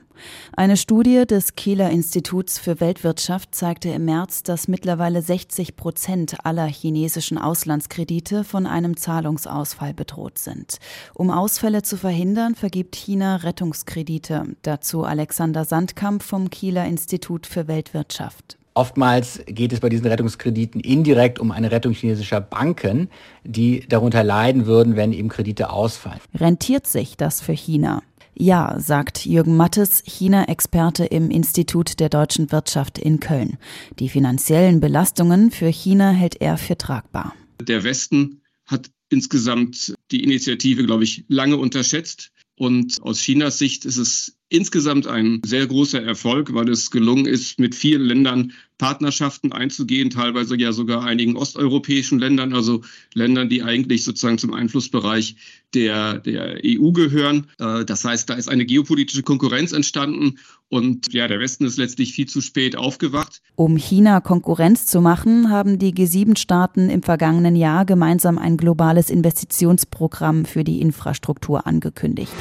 Eine 0.55 0.77
Studie 0.77 1.25
des 1.25 1.55
Kieler 1.55 1.89
Instituts 1.89 2.59
für 2.59 2.79
Weltwirtschaft 2.79 3.53
zeigte 3.53 3.89
im 3.89 4.05
März, 4.05 4.43
dass 4.43 4.67
mittlerweile 4.67 5.21
60 5.21 5.75
Prozent 5.75 6.45
aller 6.45 6.67
chinesischen 6.67 7.37
Auslandskredite 7.37 8.43
von 8.43 8.65
einem 8.65 8.97
Zahlungsausfall 8.97 9.93
bedroht 9.93 10.37
sind. 10.37 10.77
Um 11.13 11.29
Ausfälle 11.29 11.81
zu 11.81 11.97
verhindern, 11.97 12.55
vergibt 12.55 12.95
China 12.95 13.37
Rettungskredite. 13.37 14.55
Dazu 14.61 15.03
Alexander 15.03 15.65
Sandkamp 15.65 16.23
vom 16.23 16.49
Kieler 16.49 16.85
Institut 16.85 17.45
für 17.45 17.67
Weltwirtschaft. 17.67 18.57
Oftmals 18.77 19.41
geht 19.45 19.71
es 19.71 19.79
bei 19.79 19.87
diesen 19.87 20.05
Rettungskrediten 20.05 20.81
indirekt 20.81 21.39
um 21.39 21.51
eine 21.51 21.71
Rettung 21.71 21.93
chinesischer 21.93 22.41
Banken, 22.41 23.09
die 23.45 23.85
darunter 23.87 24.21
leiden 24.21 24.65
würden, 24.65 24.97
wenn 24.97 25.13
eben 25.13 25.29
Kredite 25.29 25.69
ausfallen. 25.69 26.19
Rentiert 26.33 26.85
sich 26.85 27.15
das 27.15 27.39
für 27.39 27.53
China? 27.53 28.01
Ja, 28.37 28.77
sagt 28.79 29.25
Jürgen 29.25 29.55
Mattes, 29.55 30.03
China-Experte 30.05 31.05
im 31.05 31.31
Institut 31.31 32.01
der 32.01 32.09
deutschen 32.09 32.51
Wirtschaft 32.51 32.99
in 32.99 33.21
Köln. 33.21 33.57
Die 33.99 34.09
finanziellen 34.09 34.81
Belastungen 34.81 35.51
für 35.51 35.67
China 35.67 36.11
hält 36.11 36.41
er 36.41 36.57
für 36.57 36.77
tragbar. 36.77 37.33
Der 37.61 37.85
Westen 37.85 38.41
hat 38.65 38.91
insgesamt 39.09 39.93
die 40.11 40.23
Initiative, 40.23 40.83
glaube 40.83 41.05
ich, 41.05 41.23
lange 41.29 41.55
unterschätzt. 41.55 42.31
Und 42.57 43.01
aus 43.01 43.19
Chinas 43.19 43.57
Sicht 43.57 43.85
ist 43.85 43.97
es 43.97 44.37
insgesamt 44.55 45.07
ein 45.07 45.41
sehr 45.45 45.67
großer 45.67 46.01
Erfolg, 46.01 46.53
weil 46.53 46.69
es 46.69 46.91
gelungen 46.91 47.25
ist, 47.25 47.59
mit 47.59 47.75
vielen 47.75 48.03
Ländern 48.03 48.53
Partnerschaften 48.77 49.53
einzugehen, 49.53 50.09
teilweise 50.09 50.57
ja 50.57 50.73
sogar 50.73 51.03
einigen 51.03 51.37
osteuropäischen 51.37 52.19
Ländern, 52.19 52.53
also 52.53 52.81
Ländern, 53.13 53.47
die 53.47 53.63
eigentlich 53.63 54.03
sozusagen 54.03 54.37
zum 54.37 54.53
Einflussbereich 54.53 55.37
der, 55.73 56.19
der 56.19 56.59
EU 56.65 56.91
gehören. 56.91 57.47
Äh, 57.59 57.85
das 57.85 58.03
heißt, 58.03 58.29
da 58.29 58.33
ist 58.33 58.49
eine 58.49 58.65
geopolitische 58.65 59.23
Konkurrenz 59.23 59.71
entstanden 59.71 60.39
und 60.67 61.13
ja, 61.13 61.27
der 61.27 61.39
Westen 61.39 61.65
ist 61.65 61.77
letztlich 61.77 62.13
viel 62.13 62.27
zu 62.27 62.41
spät 62.41 62.75
aufgewacht. 62.75 63.41
Um 63.55 63.77
China 63.77 64.19
Konkurrenz 64.19 64.85
zu 64.87 64.99
machen, 64.99 65.49
haben 65.49 65.79
die 65.79 65.93
G7-Staaten 65.93 66.89
im 66.89 67.03
vergangenen 67.03 67.55
Jahr 67.55 67.85
gemeinsam 67.85 68.37
ein 68.37 68.57
globales 68.57 69.09
Investitionsprogramm 69.09 70.43
für 70.45 70.63
die 70.63 70.81
Infrastruktur 70.81 71.65
angekündigt. 71.65 72.33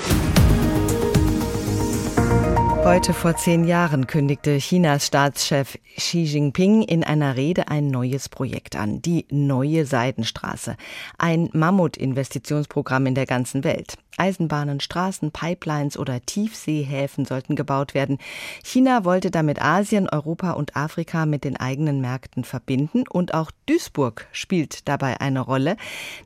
Heute 2.85 3.15
vor 3.15 3.35
zehn 3.35 3.65
Jahren 3.65 4.07
kündigte 4.07 4.59
Chinas 4.59 5.07
Staatschef 5.07 5.79
Xi 5.97 6.25
Jinping 6.25 6.83
in 6.83 7.03
einer 7.03 7.35
Rede 7.35 7.69
ein 7.69 7.87
neues 7.89 8.29
Projekt 8.29 8.77
an, 8.77 9.01
die 9.01 9.25
Neue 9.31 9.87
Seidenstraße, 9.87 10.77
ein 11.17 11.49
Mammutinvestitionsprogramm 11.55 13.07
in 13.07 13.15
der 13.15 13.25
ganzen 13.25 13.65
Welt. 13.65 13.95
Eisenbahnen, 14.17 14.81
Straßen, 14.81 15.31
Pipelines 15.31 15.99
oder 15.99 16.21
Tiefseehäfen 16.21 17.25
sollten 17.25 17.57
gebaut 17.57 17.95
werden. 17.95 18.19
China 18.63 19.05
wollte 19.05 19.31
damit 19.31 19.61
Asien, 19.63 20.09
Europa 20.09 20.53
und 20.53 20.77
Afrika 20.77 21.27
mit 21.27 21.45
den 21.45 21.57
eigenen 21.57 22.01
Märkten 22.01 22.45
verbinden 22.45 23.05
und 23.09 23.35
auch 23.35 23.51
Duisburg 23.67 24.27
spielt 24.33 24.89
dabei 24.89 25.21
eine 25.21 25.41
Rolle. 25.41 25.77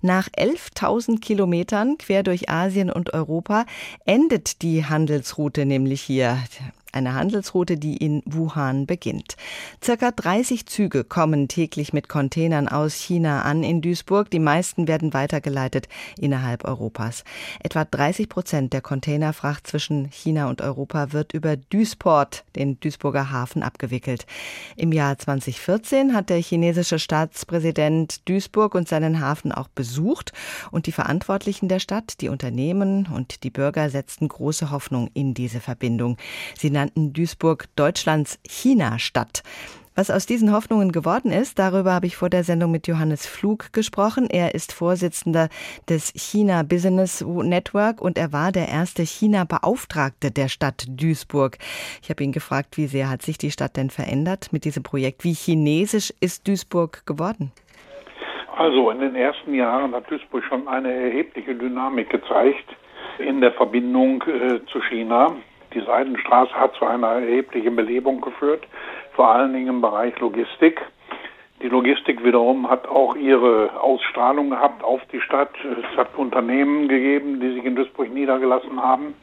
Nach 0.03 0.29
11.000 0.29 1.21
Kilometern 1.21 1.99
quer 1.99 2.23
durch 2.23 2.49
Asien 2.49 2.91
und 2.91 3.15
Europa 3.15 3.65
endet 4.05 4.63
die 4.63 4.85
Handelsroute 4.85 5.67
nämlich 5.67 6.03
hier 6.03 6.39
eine 6.93 7.15
Handelsroute, 7.15 7.77
die 7.77 7.97
in 7.97 8.23
Wuhan 8.25 8.87
beginnt. 8.87 9.37
Circa 9.83 10.11
30 10.11 10.67
Züge 10.67 11.05
kommen 11.05 11.49
täglich 11.49 11.93
mit 11.93 12.09
Containern 12.09 12.69
aus 12.69 12.95
China 12.95 13.43
an 13.43 13.63
in 13.63 13.83
Duisburg. 13.83 14.31
Die 14.31 14.39
meisten 14.39 14.89
werden 14.89 15.13
weitergeleitet 15.13 15.89
innerhalb 16.19 16.65
Europas. 16.65 17.25
Etwa 17.63 17.85
30 17.85 18.29
Prozent 18.29 18.73
der 18.73 18.81
Containerfracht 18.81 19.67
zwischen 19.67 20.07
China 20.11 20.49
und 20.49 20.63
Europa 20.63 21.13
wird 21.13 21.33
über 21.35 21.57
Duisport, 21.57 22.45
den 22.57 22.81
Duisburger 22.81 23.31
Hafen, 23.31 23.63
abgewickelt. 23.63 24.27
Im 24.77 24.93
Jahr 24.93 25.19
2014 25.19 26.15
hat 26.15 26.31
der 26.31 26.39
chinesische 26.39 26.99
Staatspräsident 26.99 28.29
Duisburg 28.29 28.75
und 28.75 28.89
seinen 28.89 29.21
Hafen 29.21 29.53
auch 29.53 29.69
besucht 29.69 30.33
und 30.71 30.87
die 30.87 30.93
Verantwortlichen 30.93 31.69
der 31.69 31.81
Stadt, 31.81 32.21
die 32.21 32.29
Unternehmen 32.29 33.09
und 33.15 33.45
die 33.45 33.51
Bürger 33.51 33.91
setzten 33.91 34.29
große 34.29 34.71
Hoffnung 34.71 35.11
in 35.15 35.35
diese 35.35 35.61
Verbindung. 35.61 36.17
Sie 36.57 36.71
nannten 36.79 37.13
Duisburg 37.13 37.65
Deutschlands 37.75 38.39
China-Stadt. 38.47 39.43
Was 39.97 40.13
aus 40.13 40.27
diesen 40.27 40.53
Hoffnungen 40.53 40.93
geworden 40.93 41.33
ist, 41.33 41.59
darüber 41.59 41.93
habe 41.93 42.07
ich 42.07 42.15
vor 42.15 42.31
der 42.31 42.45
Sendung 42.45 42.71
mit 42.71 42.87
Johannes 42.87 43.27
Flug 43.27 43.73
gesprochen. 43.73 44.29
Er 44.31 44.55
ist 44.55 44.73
Vorsitzender 44.73 45.49
des 45.89 46.13
China 46.15 46.63
Business 46.63 47.21
Network 47.27 48.01
und 48.01 48.17
er 48.17 48.33
war 48.33 48.53
der 48.53 48.69
erste 48.69 49.03
China-Beauftragte 49.03 50.31
der 50.31 50.47
Stadt 50.47 50.85
Duisburg. 50.89 51.59
Ich 52.01 52.11
habe 52.11 52.23
ihn 52.23 52.31
gefragt, 52.31 52.77
wie 52.77 52.87
sehr 52.87 53.11
hat 53.11 53.23
sich 53.23 53.39
die 53.39 53.51
Stadt 53.51 53.77
denn 53.77 53.91
verändert 53.91 54.53
mit 54.53 54.65
diesem 54.65 54.85
Projekt? 54.85 55.25
Wie 55.25 55.35
chinesisch 55.35 56.15
ist 56.21 56.47
Duisburg 56.47 57.05
geworden? 57.07 57.51
Also 58.57 58.91
in 58.93 59.01
den 59.01 59.17
ersten 59.17 59.53
Jahren 59.53 59.93
hat 59.97 60.09
Duisburg 60.09 60.45
schon 60.45 60.69
eine 60.69 60.93
erhebliche 60.93 61.57
Dynamik 61.57 62.09
gezeigt 62.11 62.69
in 63.19 63.41
der 63.41 63.53
Verbindung 63.55 64.23
äh, 64.23 64.61
zu 64.67 64.81
China. 64.89 65.35
Die 65.79 65.85
Seidenstraße 65.85 66.55
hat 66.55 66.75
zu 66.75 66.87
einer 66.87 67.07
erheblichen 67.07 67.77
Belebung 67.77 68.21
geführt, 68.21 68.67
vor 69.13 69.29
allen 69.31 69.53
Dingen 69.53 69.69
im 69.69 69.81
Bereich 69.81 70.19
Logistik. 70.19 70.81
Die 71.63 71.69
Logistik 71.69 72.25
wiederum 72.25 72.69
hat 72.69 72.89
auch 72.89 73.15
ihre 73.15 73.81
Ausstrahlung 73.81 74.51
gehabt 74.51 74.83
auf 74.83 75.01
die 75.13 75.21
Stadt. 75.21 75.51
Es 75.65 75.97
hat 75.97 76.17
Unternehmen 76.17 76.89
gegeben, 76.89 77.39
die 77.39 77.53
sich 77.55 77.65
in 77.65 77.77
Duisburg 77.77 78.13
niedergelassen 78.13 78.83
haben. 78.83 79.15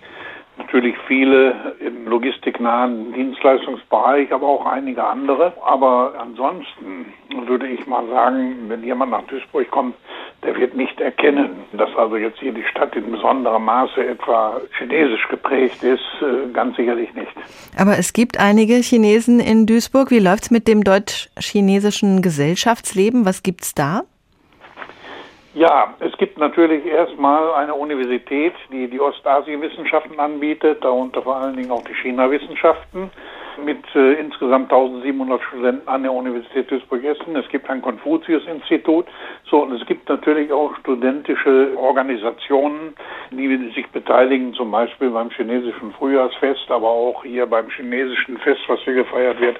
Natürlich 0.57 0.95
viele 1.07 1.75
im 1.79 2.07
logistiknahen 2.07 3.11
Dienstleistungsbereich, 3.13 4.31
aber 4.31 4.47
auch 4.47 4.65
einige 4.65 5.03
andere. 5.03 5.53
Aber 5.65 6.13
ansonsten 6.17 7.13
würde 7.45 7.67
ich 7.67 7.85
mal 7.87 8.07
sagen, 8.07 8.55
wenn 8.69 8.83
jemand 8.83 9.11
nach 9.11 9.23
Duisburg 9.23 9.69
kommt, 9.69 9.95
der 10.43 10.55
wird 10.55 10.75
nicht 10.75 11.01
erkennen, 11.01 11.49
dass 11.73 11.89
also 11.95 12.15
jetzt 12.17 12.39
hier 12.39 12.53
die 12.53 12.63
Stadt 12.63 12.95
in 12.95 13.11
besonderem 13.11 13.65
Maße 13.65 14.05
etwa 14.05 14.61
chinesisch 14.77 15.27
geprägt 15.29 15.83
ist, 15.83 16.03
äh, 16.21 16.51
ganz 16.53 16.77
sicherlich 16.77 17.13
nicht. 17.13 17.31
Aber 17.77 17.97
es 17.97 18.13
gibt 18.13 18.39
einige 18.39 18.75
Chinesen 18.75 19.39
in 19.39 19.65
Duisburg. 19.65 20.11
Wie 20.11 20.19
läuft 20.19 20.43
es 20.43 20.51
mit 20.51 20.67
dem 20.67 20.83
deutsch-chinesischen 20.83 22.21
Gesellschaftsleben? 22.21 23.25
Was 23.25 23.43
gibt 23.43 23.63
es 23.63 23.73
da? 23.73 24.03
Ja, 25.55 25.93
es 25.99 26.11
gibt 26.17 26.37
natürlich 26.37 26.85
erstmal 26.85 27.53
eine 27.53 27.73
Universität, 27.73 28.53
die 28.73 28.89
die 28.89 28.99
Ostasienwissenschaften 28.99 30.19
anbietet, 30.19 30.83
darunter 30.83 31.21
vor 31.21 31.37
allen 31.37 31.55
Dingen 31.55 31.71
auch 31.71 31.83
die 31.85 31.95
China-Wissenschaften 31.95 33.09
mit 33.63 33.83
äh, 33.95 34.13
insgesamt 34.13 34.71
1700 34.71 35.41
Studenten 35.43 35.87
an 35.87 36.03
der 36.03 36.11
Universität 36.11 36.69
Duisburg-Essen. 36.69 37.35
Es 37.35 37.47
gibt 37.49 37.69
ein 37.69 37.81
Konfuzius-Institut. 37.81 39.05
So, 39.49 39.63
und 39.63 39.73
es 39.73 39.85
gibt 39.85 40.09
natürlich 40.09 40.51
auch 40.51 40.75
studentische 40.77 41.77
Organisationen, 41.77 42.95
die 43.31 43.71
sich 43.73 43.87
beteiligen, 43.89 44.53
zum 44.53 44.71
Beispiel 44.71 45.09
beim 45.09 45.29
chinesischen 45.29 45.93
Frühjahrsfest, 45.93 46.69
aber 46.69 46.89
auch 46.89 47.23
hier 47.23 47.45
beim 47.45 47.69
chinesischen 47.69 48.37
Fest, 48.39 48.61
was 48.67 48.79
hier 48.81 48.95
gefeiert 48.95 49.39
wird, 49.39 49.57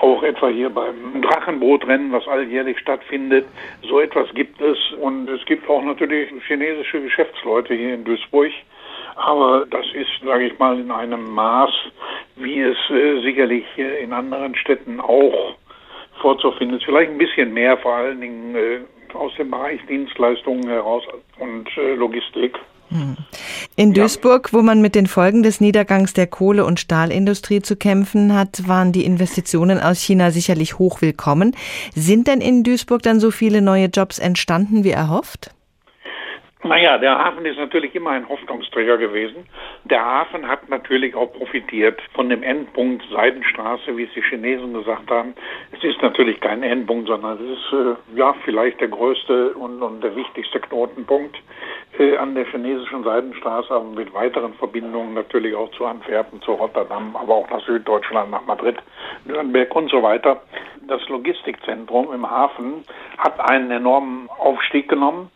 auch 0.00 0.22
etwa 0.22 0.48
hier 0.48 0.70
beim 0.70 1.22
Drachenbootrennen, 1.22 2.12
was 2.12 2.26
alljährlich 2.28 2.78
stattfindet. 2.78 3.46
So 3.88 4.00
etwas 4.00 4.28
gibt 4.34 4.60
es. 4.60 4.78
Und 5.00 5.28
es 5.28 5.44
gibt 5.46 5.68
auch 5.68 5.82
natürlich 5.82 6.30
chinesische 6.46 7.00
Geschäftsleute 7.00 7.74
hier 7.74 7.94
in 7.94 8.04
Duisburg. 8.04 8.52
Aber 9.18 9.66
das 9.66 9.84
ist, 9.94 10.24
sage 10.24 10.46
ich 10.46 10.58
mal, 10.58 10.78
in 10.78 10.90
einem 10.90 11.34
Maß, 11.34 11.70
wie 12.36 12.60
es 12.60 12.76
äh, 12.88 13.20
sicherlich 13.20 13.64
äh, 13.76 14.02
in 14.02 14.12
anderen 14.12 14.54
Städten 14.54 15.00
auch 15.00 15.56
vorzufinden 16.20 16.78
ist. 16.78 16.84
Vielleicht 16.84 17.10
ein 17.10 17.18
bisschen 17.18 17.52
mehr, 17.52 17.76
vor 17.78 17.94
allen 17.94 18.20
Dingen 18.20 18.54
äh, 18.54 18.80
aus 19.14 19.34
dem 19.36 19.50
Bereich 19.50 19.80
Dienstleistungen 19.88 20.68
heraus 20.68 21.02
und 21.38 21.68
äh, 21.76 21.94
Logistik. 21.94 22.56
Hm. 22.90 23.16
In 23.76 23.92
Duisburg, 23.92 24.52
wo 24.52 24.62
man 24.62 24.80
mit 24.80 24.94
den 24.94 25.06
Folgen 25.06 25.42
des 25.42 25.60
Niedergangs 25.60 26.14
der 26.14 26.26
Kohle- 26.26 26.64
und 26.64 26.80
Stahlindustrie 26.80 27.60
zu 27.60 27.76
kämpfen 27.76 28.34
hat, 28.34 28.66
waren 28.66 28.92
die 28.92 29.04
Investitionen 29.04 29.80
aus 29.80 30.00
China 30.00 30.30
sicherlich 30.30 30.78
hoch 30.78 31.02
willkommen. 31.02 31.54
Sind 31.94 32.28
denn 32.28 32.40
in 32.40 32.62
Duisburg 32.62 33.02
dann 33.02 33.20
so 33.20 33.30
viele 33.30 33.62
neue 33.62 33.86
Jobs 33.86 34.18
entstanden 34.18 34.84
wie 34.84 34.90
erhofft? 34.90 35.50
Naja, 36.64 36.98
der 36.98 37.16
Hafen 37.16 37.46
ist 37.46 37.56
natürlich 37.56 37.94
immer 37.94 38.10
ein 38.10 38.28
Hoffnungsträger 38.28 38.98
gewesen. 38.98 39.46
Der 39.84 40.04
Hafen 40.04 40.48
hat 40.48 40.68
natürlich 40.68 41.14
auch 41.14 41.32
profitiert 41.32 42.00
von 42.14 42.28
dem 42.28 42.42
Endpunkt 42.42 43.04
Seidenstraße, 43.12 43.96
wie 43.96 44.04
es 44.04 44.12
die 44.14 44.22
Chinesen 44.22 44.74
gesagt 44.74 45.08
haben. 45.08 45.34
Es 45.70 45.84
ist 45.84 46.02
natürlich 46.02 46.40
kein 46.40 46.64
Endpunkt, 46.64 47.06
sondern 47.06 47.38
es 47.38 47.58
ist 47.58 47.72
äh, 47.72 48.18
ja 48.18 48.34
vielleicht 48.44 48.80
der 48.80 48.88
größte 48.88 49.54
und, 49.54 49.80
und 49.80 50.02
der 50.02 50.16
wichtigste 50.16 50.58
Knotenpunkt 50.58 51.36
äh, 51.96 52.16
an 52.16 52.34
der 52.34 52.44
chinesischen 52.46 53.04
Seidenstraße, 53.04 53.72
aber 53.72 53.90
mit 53.90 54.12
weiteren 54.12 54.52
Verbindungen 54.54 55.14
natürlich 55.14 55.54
auch 55.54 55.70
zu 55.70 55.86
Antwerpen, 55.86 56.42
zu 56.42 56.52
Rotterdam, 56.52 57.14
aber 57.14 57.36
auch 57.36 57.50
nach 57.50 57.64
Süddeutschland, 57.66 58.32
nach 58.32 58.44
Madrid, 58.46 58.78
Nürnberg 59.26 59.72
und 59.76 59.90
so 59.92 60.02
weiter. 60.02 60.42
Das 60.88 61.08
Logistikzentrum 61.08 62.12
im 62.12 62.28
Hafen 62.28 62.82
hat 63.16 63.38
einen 63.48 63.70
enormen 63.70 64.28
Aufstieg 64.38 64.88
genommen. 64.88 65.30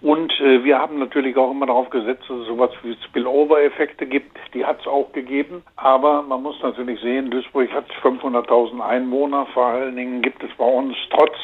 Und 0.00 0.32
äh, 0.40 0.62
wir 0.62 0.78
haben 0.78 0.98
natürlich 0.98 1.36
auch 1.36 1.50
immer 1.50 1.66
darauf 1.66 1.90
gesetzt, 1.90 2.22
dass 2.28 2.38
es 2.38 2.46
sowas 2.46 2.70
wie 2.82 2.96
Spillover-Effekte 3.06 4.06
gibt. 4.06 4.36
Die 4.54 4.64
hat 4.64 4.80
es 4.80 4.86
auch 4.86 5.12
gegeben. 5.12 5.62
Aber 5.76 6.22
man 6.22 6.42
muss 6.42 6.62
natürlich 6.62 7.00
sehen, 7.00 7.30
Duisburg 7.30 7.72
hat 7.72 7.86
500.000 8.02 8.80
Einwohner. 8.80 9.46
Vor 9.54 9.66
allen 9.66 9.96
Dingen 9.96 10.22
gibt 10.22 10.42
es 10.42 10.50
bei 10.56 10.64
uns 10.64 10.96
trotz 11.10 11.36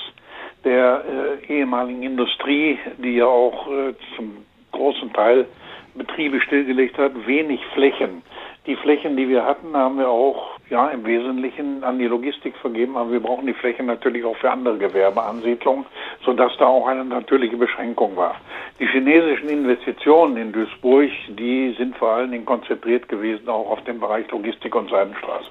der 0.64 1.04
äh, 1.48 1.52
ehemaligen 1.52 2.02
Industrie, 2.02 2.78
die 2.98 3.16
ja 3.16 3.26
auch 3.26 3.68
äh, 3.68 3.94
zum 4.16 4.44
großen 4.72 5.12
Teil 5.12 5.46
Betriebe 5.94 6.40
stillgelegt 6.40 6.98
hat, 6.98 7.12
wenig 7.26 7.60
Flächen. 7.74 8.22
Die 8.66 8.76
Flächen, 8.76 9.16
die 9.16 9.28
wir 9.28 9.44
hatten, 9.44 9.76
haben 9.76 9.98
wir 9.98 10.08
auch 10.08 10.58
ja 10.70 10.88
im 10.88 11.04
Wesentlichen 11.04 11.84
an 11.84 11.98
die 11.98 12.06
Logistik 12.06 12.56
vergeben, 12.56 12.96
aber 12.96 13.12
wir 13.12 13.20
brauchen 13.20 13.46
die 13.46 13.54
Flächen 13.54 13.86
natürlich 13.86 14.24
auch 14.24 14.36
für 14.36 14.50
andere 14.50 14.78
Gewerbeansiedlungen, 14.78 15.84
sodass 16.24 16.52
da 16.58 16.66
auch 16.66 16.86
eine 16.86 17.04
natürliche 17.04 17.56
Beschränkung 17.56 18.16
war. 18.16 18.36
Die 18.80 18.86
chinesischen 18.86 19.48
Investitionen 19.50 20.36
in 20.36 20.52
Duisburg, 20.52 21.10
die 21.28 21.74
sind 21.78 21.96
vor 21.96 22.10
allen 22.10 22.32
Dingen 22.32 22.44
konzentriert 22.44 23.08
gewesen 23.08 23.48
auch 23.48 23.70
auf 23.70 23.84
den 23.84 24.00
Bereich 24.00 24.28
Logistik 24.30 24.74
und 24.74 24.90
Seidenstraße. 24.90 25.50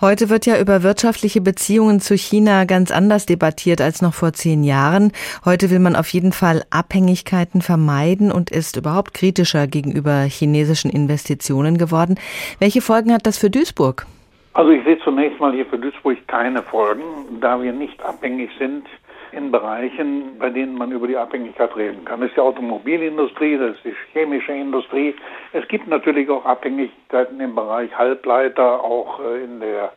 Heute 0.00 0.28
wird 0.28 0.46
ja 0.46 0.60
über 0.60 0.82
wirtschaftliche 0.82 1.40
Beziehungen 1.40 2.00
zu 2.00 2.16
China 2.16 2.64
ganz 2.64 2.90
anders 2.90 3.26
debattiert 3.26 3.80
als 3.80 4.02
noch 4.02 4.14
vor 4.14 4.32
zehn 4.32 4.64
Jahren. 4.64 5.12
Heute 5.44 5.70
will 5.70 5.78
man 5.78 5.96
auf 5.96 6.08
jeden 6.08 6.32
Fall 6.32 6.64
Abhängigkeiten 6.70 7.62
vermeiden 7.62 8.30
und 8.32 8.50
ist 8.50 8.76
überhaupt 8.76 9.14
kritischer 9.14 9.66
gegenüber 9.66 10.22
chinesischen 10.22 10.90
Investitionen 10.90 11.78
geworden. 11.78 12.18
Welche 12.58 12.82
Folgen 12.82 13.12
hat 13.12 13.26
das 13.26 13.38
für 13.38 13.48
Duisburg? 13.48 14.06
Also 14.52 14.70
ich 14.72 14.82
sehe 14.84 14.98
zunächst 15.00 15.38
mal 15.38 15.52
hier 15.52 15.66
für 15.66 15.78
Duisburg 15.78 16.26
keine 16.26 16.62
Folgen, 16.62 17.40
da 17.40 17.62
wir 17.62 17.72
nicht 17.72 18.02
abhängig 18.02 18.50
sind 18.58 18.86
in 19.32 19.52
Bereichen, 19.52 20.38
bei 20.38 20.50
denen 20.50 20.74
man 20.74 20.90
über 20.90 21.06
die 21.06 21.16
Abhängigkeit 21.16 21.74
reden 21.76 22.04
kann. 22.04 22.20
Das 22.20 22.30
ist 22.30 22.36
die 22.36 22.40
Automobilindustrie, 22.40 23.56
das 23.58 23.76
ist 23.76 23.84
die 23.84 23.94
chemische 24.12 24.52
Industrie. 24.52 25.14
Es 25.52 25.66
gibt 25.68 25.86
natürlich 25.86 26.28
auch 26.30 26.44
Abhängigkeiten 26.44 27.38
im 27.40 27.54
Bereich 27.54 27.96
Halbleiter, 27.96 28.82
auch 28.82 29.20
äh, 29.20 29.44
in 29.44 29.60
der 29.60 29.92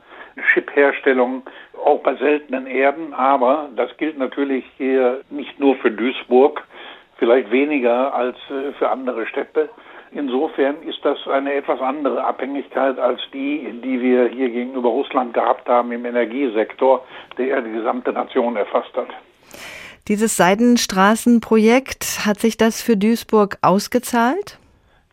Chipherstellung, 0.54 1.44
auch 1.84 2.02
bei 2.02 2.16
seltenen 2.16 2.68
Erden. 2.68 3.14
Aber 3.14 3.70
das 3.76 3.96
gilt 3.98 4.20
natürlich 4.20 4.66
hier 4.78 5.22
nicht 5.32 5.60
nur 5.60 5.76
für 5.78 5.90
Duisburg, 5.90 6.64
vielleicht 7.18 7.50
weniger 7.50 8.14
als 8.14 8.38
äh, 8.52 8.72
für 8.74 8.90
andere 8.90 9.26
Städte. 9.26 9.70
Insofern 10.16 10.84
ist 10.84 11.00
das 11.04 11.18
eine 11.28 11.54
etwas 11.54 11.82
andere 11.82 12.24
Abhängigkeit 12.24 13.00
als 13.00 13.20
die, 13.34 13.82
die 13.84 14.00
wir 14.00 14.28
hier 14.28 14.50
gegenüber 14.50 14.90
Russland 14.90 15.34
gehabt 15.34 15.68
haben 15.68 15.92
im 15.92 16.06
Energiesektor, 16.06 17.04
der 17.38 17.48
ja 17.48 17.62
die 17.62 17.72
gesamte 17.72 18.14
Nation 18.14 18.56
erfasst 18.56 18.96
hat. 18.96 19.10
Dieses 20.08 20.38
Seidenstraßenprojekt, 20.38 22.26
hat 22.26 22.40
sich 22.40 22.58
das 22.58 22.84
für 22.84 22.96
Duisburg 22.96 23.58
ausgezahlt? 23.62 24.60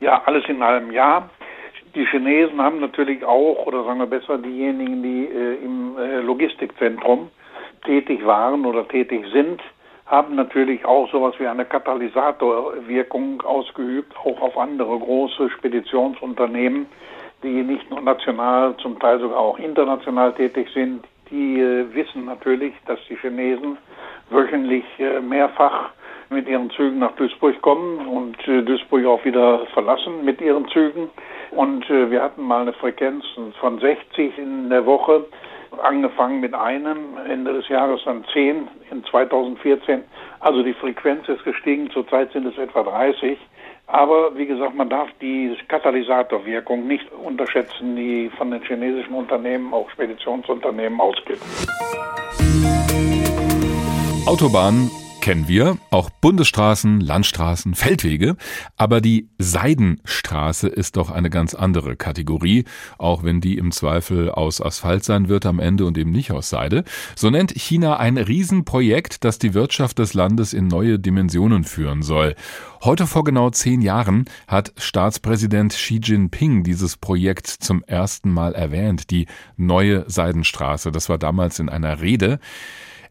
Ja, 0.01 0.23
alles 0.27 0.45
in 0.49 0.63
allem 0.63 0.91
ja. 0.91 1.31
Die 1.95 2.07
Chinesen 2.07 2.61
haben 2.61 2.81
natürlich 2.81 3.25
auch, 3.25 3.67
oder 3.67 3.85
sagen 3.85 4.01
wir 4.01 4.07
besser, 4.07 4.39
diejenigen, 4.39 5.03
die 5.03 5.27
äh, 5.27 5.65
im 5.65 5.97
äh, 5.97 6.21
Logistikzentrum 6.21 7.31
tätig 7.85 8.25
waren 8.27 8.67
oder 8.67 8.87
tätig 8.87 9.25
sind, 9.33 9.61
haben 10.11 10.35
natürlich 10.35 10.85
auch 10.85 11.09
sowas 11.13 11.35
wie 11.39 11.47
eine 11.47 11.65
Katalysatorwirkung 11.65 13.43
ausgeübt, 13.43 14.13
auch 14.25 14.41
auf 14.41 14.59
andere 14.59 14.99
große 14.99 15.51
Speditionsunternehmen, 15.51 16.87
die 17.45 17.63
nicht 17.63 17.89
nur 17.91 18.01
national, 18.01 18.77
zum 18.79 18.99
Teil 18.99 19.21
sogar 19.21 19.39
auch 19.39 19.59
international 19.59 20.33
tätig 20.35 20.69
sind. 20.75 21.05
Die 21.31 21.61
äh, 21.61 21.87
wissen 21.95 22.25
natürlich, 22.25 22.75
dass 22.87 22.99
die 23.09 23.15
Chinesen 23.17 23.79
wöchentlich 24.31 24.85
äh, 24.99 25.21
mehrfach 25.21 25.91
mit 26.29 26.49
ihren 26.49 26.71
Zügen 26.71 26.99
nach 26.99 27.13
Duisburg 27.13 27.63
kommen 27.63 28.05
und 28.09 28.37
äh, 28.49 28.63
Duisburg 28.63 29.07
auch 29.07 29.25
wieder 29.25 29.65
verlassen 29.73 30.25
mit 30.25 30.41
ihren 30.41 30.67
Zügen. 30.69 31.09
Und 31.53 31.89
wir 31.89 32.23
hatten 32.23 32.45
mal 32.45 32.63
eine 32.63 32.73
Frequenz 32.73 33.25
von 33.59 33.81
60 33.81 34.39
in 34.39 34.71
der 34.71 34.87
Woche 34.87 35.25
angefangen 35.83 36.41
mit 36.41 36.55
einem, 36.55 37.17
Ende 37.29 37.53
des 37.53 37.69
Jahres 37.69 38.01
dann 38.05 38.25
zehn 38.33 38.69
in 38.91 39.05
2014. 39.05 40.03
Also 40.41 40.63
die 40.63 40.75
Frequenz 40.75 41.29
ist 41.29 41.45
gestiegen, 41.45 41.91
zurzeit 41.91 42.33
sind 42.33 42.47
es 42.47 42.59
etwa 42.59 42.83
30. 42.83 43.39
Aber 43.87 44.37
wie 44.37 44.47
gesagt, 44.47 44.75
man 44.75 44.89
darf 44.89 45.09
die 45.21 45.57
Katalysatorwirkung 45.69 46.87
nicht 46.87 47.11
unterschätzen, 47.13 47.97
die 47.97 48.31
von 48.37 48.51
den 48.51 48.63
chinesischen 48.63 49.15
Unternehmen, 49.15 49.75
auch 49.75 49.91
Speditionsunternehmen 49.91 51.01
ausgeht. 51.01 51.41
Autobahnen 54.27 54.91
kennen 55.21 55.49
wir, 55.49 55.77
auch 55.91 56.09
Bundesstraßen, 56.09 57.01
Landstraßen, 57.01 57.75
Feldwege, 57.75 58.37
aber 58.77 59.01
die 59.03 59.29
Seidenstraße 59.39 60.67
ist 60.69 60.97
doch 60.97 61.11
eine 61.11 61.29
ganz 61.29 61.55
andere 61.55 61.97
Kategorie, 61.97 62.65
auch 62.97 63.23
wenn 63.23 63.43
die 63.43 63.59
im 63.59 63.71
Zweifel 63.71 64.31
aus 64.31 64.63
Asphalt 64.63 65.05
sein 65.05 65.29
wird 65.29 65.45
am 65.45 65.59
Ende 65.59 65.85
und 65.85 65.99
eben 65.99 66.11
nicht 66.11 66.33
aus 66.33 66.49
Seide. 66.49 66.85
So 67.17 67.29
nennt 67.29 67.53
China 67.53 67.99
ein 67.99 68.17
Riesenprojekt, 68.17 69.23
das 69.25 69.39
die 69.39 69.53
Wirtschaft 69.53 69.99
des 69.99 70.15
Landes 70.15 70.55
in 70.55 70.69
neue 70.69 70.99
Dimensionen 70.99 71.65
führen 71.65 72.03
soll. 72.03 72.35
Heute 72.83 73.07
vor 73.07 73.25
genau 73.25 73.51
zehn 73.51 73.83
Jahren 73.83 74.25
hat 74.49 74.73
Staatspräsident 74.79 75.75
Xi 75.75 76.01
Jinping 76.03 76.65
dieses 76.65 76.97
Projekt 76.97 77.47
zum 77.47 77.85
ersten 77.85 78.31
Mal 78.31 78.55
erwähnt, 78.55 79.11
die 79.11 79.27
neue 79.59 80.09
Seidenstraße. 80.09 80.91
Das 80.91 81.11
war 81.11 81.19
damals 81.19 81.59
in 81.59 81.69
einer 81.69 82.01
Rede. 82.01 82.41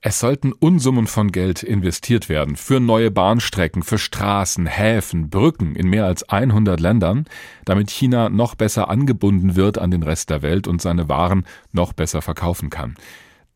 Es 0.02 0.22
sollten 0.22 0.54
Unsummen 0.54 1.08
von 1.08 1.30
Geld 1.30 1.62
investiert 1.62 2.30
werden 2.30 2.56
für 2.56 2.80
neue 2.80 3.12
Bahnstrecken, 3.12 3.84
für 3.84 3.98
Straßen, 3.98 4.66
Häfen, 4.66 5.30
Brücken 5.30 5.76
in 5.76 5.90
mehr 5.90 6.06
als 6.06 6.24
100 6.30 6.80
Ländern, 6.80 7.26
damit 7.66 7.92
China 7.92 8.30
noch 8.30 8.56
besser 8.56 8.90
angebunden 8.90 9.58
wird 9.58 9.78
an 9.78 9.92
den 9.92 10.04
Rest 10.04 10.30
der 10.30 10.42
Welt 10.42 10.70
und 10.70 10.82
seine 10.82 11.10
Waren 11.10 11.46
noch 11.74 11.92
besser 11.92 12.22
verkaufen 12.22 12.70
kann. 12.70 12.96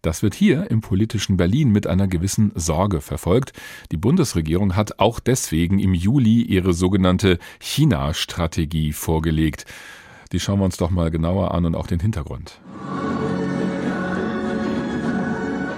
Das 0.02 0.22
wird 0.22 0.36
hier 0.36 0.70
im 0.70 0.82
politischen 0.82 1.38
Berlin 1.38 1.72
mit 1.72 1.88
einer 1.88 2.10
gewissen 2.10 2.52
Sorge 2.56 3.00
verfolgt. 3.00 3.54
Die 3.94 3.98
Bundesregierung 3.98 4.76
hat 4.76 5.00
auch 5.00 5.22
deswegen 5.22 5.80
im 5.80 5.94
Juli 5.94 6.42
ihre 6.42 6.74
sogenannte 6.74 7.40
China-Strategie 7.62 8.92
vorgelegt. 8.92 9.64
Die 10.34 10.42
schauen 10.42 10.60
wir 10.60 10.66
uns 10.66 10.76
doch 10.76 10.90
mal 10.90 11.10
genauer 11.10 11.54
an 11.54 11.66
und 11.66 11.76
auch 11.76 11.88
den 11.88 12.02
Hintergrund. 12.02 12.60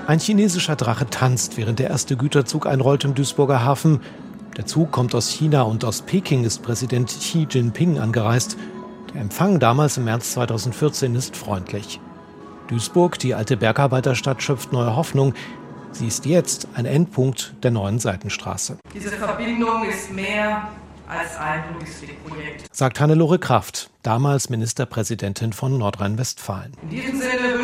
Ein 0.08 0.20
chinesischer 0.20 0.76
Drache 0.76 1.10
tanzt, 1.10 1.58
während 1.58 1.80
der 1.80 1.90
erste 1.90 2.16
Güterzug 2.16 2.68
einrollt 2.68 3.04
im 3.06 3.16
Duisburger 3.16 3.66
Hafen. 3.66 4.02
Der 4.56 4.68
Zug 4.68 4.92
kommt 4.92 5.16
aus 5.16 5.30
China 5.30 5.64
und 5.64 5.84
aus 5.84 6.04
Peking 6.04 6.44
ist 6.44 6.62
Präsident 6.62 7.10
Xi 7.10 7.48
Jinping 7.50 7.98
angereist. 7.98 8.56
Der 9.16 9.22
Empfang 9.22 9.60
damals 9.60 9.98
im 9.98 10.04
März 10.04 10.34
2014 10.34 11.16
ist 11.16 11.36
freundlich. 11.36 12.00
Duisburg, 12.68 13.18
die 13.18 13.34
alte 13.34 13.58
Bergarbeiterstadt, 13.58 14.44
schöpft 14.44 14.72
neue 14.72 14.96
Hoffnung. 14.96 15.34
Sie 15.92 16.06
ist 16.06 16.28
jetzt 16.28 16.68
ein 16.76 16.86
Endpunkt 16.86 17.56
der 17.64 17.72
neuen 17.72 17.98
Seitenstraße. 17.98 18.78
Diese 18.94 19.10
Verbindung 19.10 19.90
ist 19.90 20.12
mehr 20.12 20.68
als 21.08 21.36
ein 21.38 21.64
Logistikprojekt, 21.74 22.66
sagt 22.76 23.00
Hannelore 23.00 23.40
Kraft, 23.40 23.90
damals 24.04 24.50
Ministerpräsidentin 24.50 25.54
von 25.54 25.78
Nordrhein-Westfalen. 25.78 26.74
In 26.84 26.90
diesem 26.90 27.20
Sinne 27.20 27.55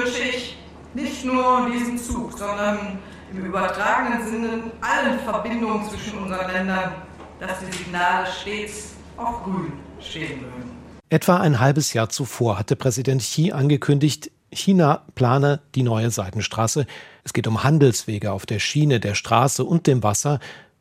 nicht 1.23 1.33
nur 1.33 1.69
diesen 1.71 1.97
Zug, 1.97 2.37
sondern 2.37 2.99
im 3.31 3.45
übertragenen 3.45 4.25
Sinne 4.25 4.63
allen 4.81 5.19
Verbindungen 5.19 5.87
zwischen 5.89 6.19
unseren 6.19 6.51
Ländern, 6.51 6.93
dass 7.39 7.59
die 7.59 7.77
Signale 7.77 8.27
stets 8.27 8.93
auf 9.17 9.43
grün 9.43 9.73
stehen 9.99 10.41
mögen. 10.41 10.71
Etwa 11.09 11.37
ein 11.37 11.59
halbes 11.59 11.93
Jahr 11.93 12.09
zuvor 12.09 12.57
hatte 12.57 12.75
Präsident 12.75 13.21
Xi 13.21 13.51
angekündigt, 13.51 14.31
China 14.51 15.03
plane 15.15 15.61
die 15.75 15.83
neue 15.83 16.09
Seidenstraße. 16.09 16.85
Es 17.23 17.33
geht 17.33 17.47
um 17.47 17.63
Handelswege 17.63 18.31
auf 18.31 18.45
der 18.45 18.59
Schiene, 18.59 18.99
der 18.99 19.15
Straße 19.15 19.63
und 19.63 19.87
dem 19.87 20.03
Wasser 20.03 20.39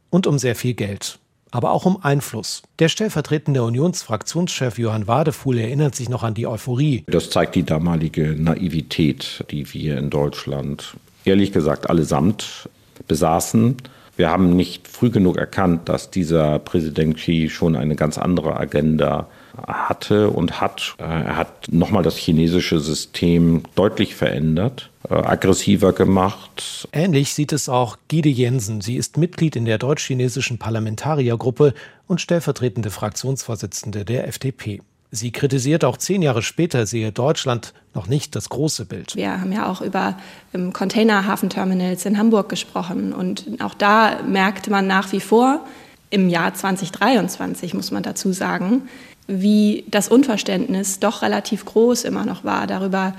und 0.08 0.26
um 0.26 0.38
sehr 0.38 0.56
viel 0.56 0.74
Geld. 0.74 1.19
Aber 1.50 1.72
auch 1.72 1.84
um 1.84 2.02
Einfluss. 2.02 2.62
Der 2.78 2.88
stellvertretende 2.88 3.62
Unionsfraktionschef 3.62 4.78
Johann 4.78 5.06
Wadefuhl 5.06 5.58
erinnert 5.58 5.94
sich 5.94 6.08
noch 6.08 6.22
an 6.22 6.34
die 6.34 6.46
Euphorie. 6.46 7.04
Das 7.08 7.30
zeigt 7.30 7.54
die 7.54 7.64
damalige 7.64 8.36
Naivität, 8.38 9.44
die 9.50 9.72
wir 9.72 9.98
in 9.98 10.10
Deutschland 10.10 10.94
ehrlich 11.24 11.52
gesagt 11.52 11.90
allesamt 11.90 12.68
besaßen. 13.08 13.76
Wir 14.16 14.30
haben 14.30 14.54
nicht 14.54 14.86
früh 14.86 15.10
genug 15.10 15.38
erkannt, 15.38 15.88
dass 15.88 16.10
dieser 16.10 16.58
Präsident 16.58 17.16
Xi 17.16 17.48
schon 17.50 17.74
eine 17.74 17.96
ganz 17.96 18.18
andere 18.18 18.56
Agenda 18.56 19.28
hatte 19.66 20.30
und 20.30 20.60
hat. 20.60 20.94
Äh, 20.98 21.04
er 21.04 21.36
hat 21.36 21.68
nochmal 21.70 22.02
das 22.02 22.16
chinesische 22.16 22.80
System 22.80 23.62
deutlich 23.74 24.14
verändert, 24.14 24.90
äh, 25.08 25.14
aggressiver 25.14 25.92
gemacht. 25.92 26.88
Ähnlich 26.92 27.34
sieht 27.34 27.52
es 27.52 27.68
auch 27.68 27.96
Gide 28.08 28.28
Jensen. 28.28 28.80
Sie 28.80 28.96
ist 28.96 29.16
Mitglied 29.16 29.56
in 29.56 29.64
der 29.64 29.78
deutsch-chinesischen 29.78 30.58
Parlamentariergruppe 30.58 31.74
und 32.06 32.20
stellvertretende 32.20 32.90
Fraktionsvorsitzende 32.90 34.04
der 34.04 34.28
FDP. 34.28 34.80
Sie 35.12 35.32
kritisiert 35.32 35.84
auch 35.84 35.96
zehn 35.96 36.22
Jahre 36.22 36.42
später 36.42 36.86
sehe 36.86 37.10
Deutschland 37.10 37.74
noch 37.94 38.06
nicht 38.06 38.36
das 38.36 38.48
große 38.48 38.84
Bild. 38.84 39.16
Wir 39.16 39.40
haben 39.40 39.50
ja 39.50 39.68
auch 39.68 39.80
über 39.80 40.16
ähm, 40.54 40.72
Containerhafenterminals 40.72 42.06
in 42.06 42.16
Hamburg 42.16 42.48
gesprochen 42.48 43.12
und 43.12 43.46
auch 43.60 43.74
da 43.74 44.22
merkte 44.22 44.70
man 44.70 44.86
nach 44.86 45.10
wie 45.12 45.20
vor, 45.20 45.64
im 46.10 46.28
Jahr 46.28 46.54
2023 46.54 47.74
muss 47.74 47.90
man 47.90 48.02
dazu 48.02 48.32
sagen, 48.32 48.88
wie 49.26 49.84
das 49.88 50.08
Unverständnis 50.08 50.98
doch 51.00 51.22
relativ 51.22 51.64
groß 51.64 52.04
immer 52.04 52.24
noch 52.24 52.44
war 52.44 52.66
darüber, 52.66 53.14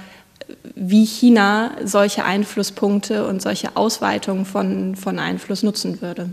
wie 0.75 1.05
China 1.05 1.71
solche 1.83 2.25
Einflusspunkte 2.25 3.25
und 3.27 3.41
solche 3.41 3.75
Ausweitungen 3.75 4.45
von, 4.45 4.95
von 4.95 5.19
Einfluss 5.19 5.63
nutzen 5.63 6.01
würde. 6.01 6.29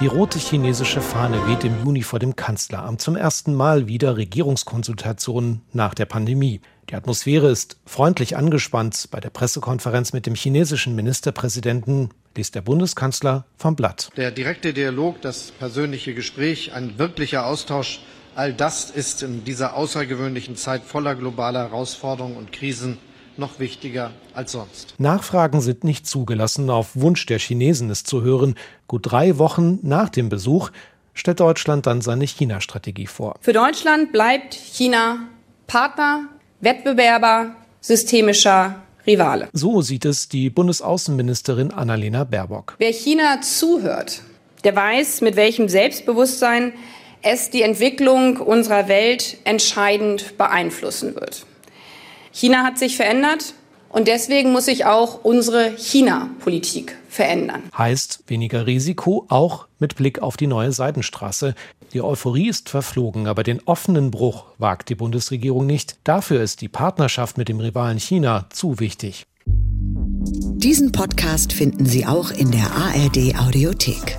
Die 0.00 0.08
rote 0.08 0.38
chinesische 0.38 1.00
Fahne 1.00 1.46
weht 1.46 1.64
im 1.64 1.82
Juni 1.82 2.02
vor 2.02 2.18
dem 2.18 2.36
Kanzleramt 2.36 3.00
zum 3.00 3.16
ersten 3.16 3.54
Mal 3.54 3.86
wieder 3.86 4.18
Regierungskonsultationen 4.18 5.62
nach 5.72 5.94
der 5.94 6.04
Pandemie. 6.04 6.60
Die 6.90 6.94
Atmosphäre 6.94 7.48
ist 7.48 7.78
freundlich 7.86 8.36
angespannt. 8.36 9.08
Bei 9.10 9.20
der 9.20 9.30
Pressekonferenz 9.30 10.12
mit 10.12 10.26
dem 10.26 10.34
chinesischen 10.34 10.94
Ministerpräsidenten 10.94 12.10
liest 12.36 12.54
der 12.54 12.60
Bundeskanzler 12.60 13.44
vom 13.56 13.76
Blatt. 13.76 14.10
Der 14.16 14.30
direkte 14.30 14.72
Dialog, 14.72 15.20
das 15.22 15.50
persönliche 15.52 16.14
Gespräch, 16.14 16.72
ein 16.72 16.98
wirklicher 16.98 17.46
Austausch, 17.46 18.00
all 18.34 18.52
das 18.52 18.90
ist 18.90 19.22
in 19.22 19.44
dieser 19.44 19.74
außergewöhnlichen 19.74 20.56
Zeit 20.56 20.82
voller 20.82 21.14
globaler 21.14 21.70
Herausforderungen 21.70 22.36
und 22.36 22.52
Krisen 22.52 22.98
noch 23.36 23.58
wichtiger 23.58 24.12
als 24.34 24.52
sonst. 24.52 24.94
Nachfragen 24.98 25.60
sind 25.60 25.84
nicht 25.84 26.06
zugelassen. 26.06 26.70
Auf 26.70 26.96
Wunsch 26.96 27.26
der 27.26 27.38
Chinesen 27.38 27.90
ist 27.90 28.06
zu 28.06 28.22
hören. 28.22 28.54
Gut 28.86 29.10
drei 29.10 29.38
Wochen 29.38 29.78
nach 29.82 30.08
dem 30.08 30.28
Besuch 30.28 30.70
stellt 31.12 31.40
Deutschland 31.40 31.86
dann 31.86 32.00
seine 32.00 32.26
China-Strategie 32.26 33.06
vor. 33.06 33.36
Für 33.40 33.52
Deutschland 33.52 34.12
bleibt 34.12 34.54
China 34.54 35.28
Partner, 35.66 36.28
Wettbewerber, 36.60 37.56
systemischer 37.80 38.85
Rivale. 39.06 39.48
So 39.52 39.82
sieht 39.82 40.04
es 40.04 40.28
die 40.28 40.50
Bundesaußenministerin 40.50 41.70
Annalena 41.70 42.24
Baerbock. 42.24 42.74
Wer 42.78 42.92
China 42.92 43.40
zuhört, 43.40 44.22
der 44.64 44.74
weiß, 44.74 45.20
mit 45.20 45.36
welchem 45.36 45.68
Selbstbewusstsein 45.68 46.72
es 47.22 47.50
die 47.50 47.62
Entwicklung 47.62 48.38
unserer 48.38 48.88
Welt 48.88 49.38
entscheidend 49.44 50.36
beeinflussen 50.38 51.14
wird. 51.14 51.46
China 52.32 52.64
hat 52.64 52.78
sich 52.78 52.96
verändert 52.96 53.54
und 53.88 54.08
deswegen 54.08 54.52
muss 54.52 54.66
sich 54.66 54.84
auch 54.84 55.24
unsere 55.24 55.70
China-Politik 55.76 56.96
verändern. 57.08 57.62
Heißt 57.76 58.24
weniger 58.26 58.66
Risiko, 58.66 59.24
auch 59.28 59.68
mit 59.78 59.96
Blick 59.96 60.20
auf 60.20 60.36
die 60.36 60.46
neue 60.46 60.72
Seidenstraße. 60.72 61.54
Die 61.92 62.02
Euphorie 62.02 62.48
ist 62.48 62.68
verflogen, 62.68 63.26
aber 63.26 63.42
den 63.42 63.60
offenen 63.64 64.10
Bruch 64.10 64.44
wagt 64.58 64.88
die 64.88 64.94
Bundesregierung 64.94 65.66
nicht. 65.66 65.96
Dafür 66.04 66.42
ist 66.42 66.60
die 66.60 66.68
Partnerschaft 66.68 67.38
mit 67.38 67.48
dem 67.48 67.60
Rivalen 67.60 67.98
China 67.98 68.46
zu 68.50 68.80
wichtig. 68.80 69.26
Diesen 69.46 70.90
Podcast 70.90 71.52
finden 71.52 71.86
Sie 71.86 72.06
auch 72.06 72.30
in 72.30 72.50
der 72.50 72.70
ARD 72.72 73.38
Audiothek. 73.38 74.18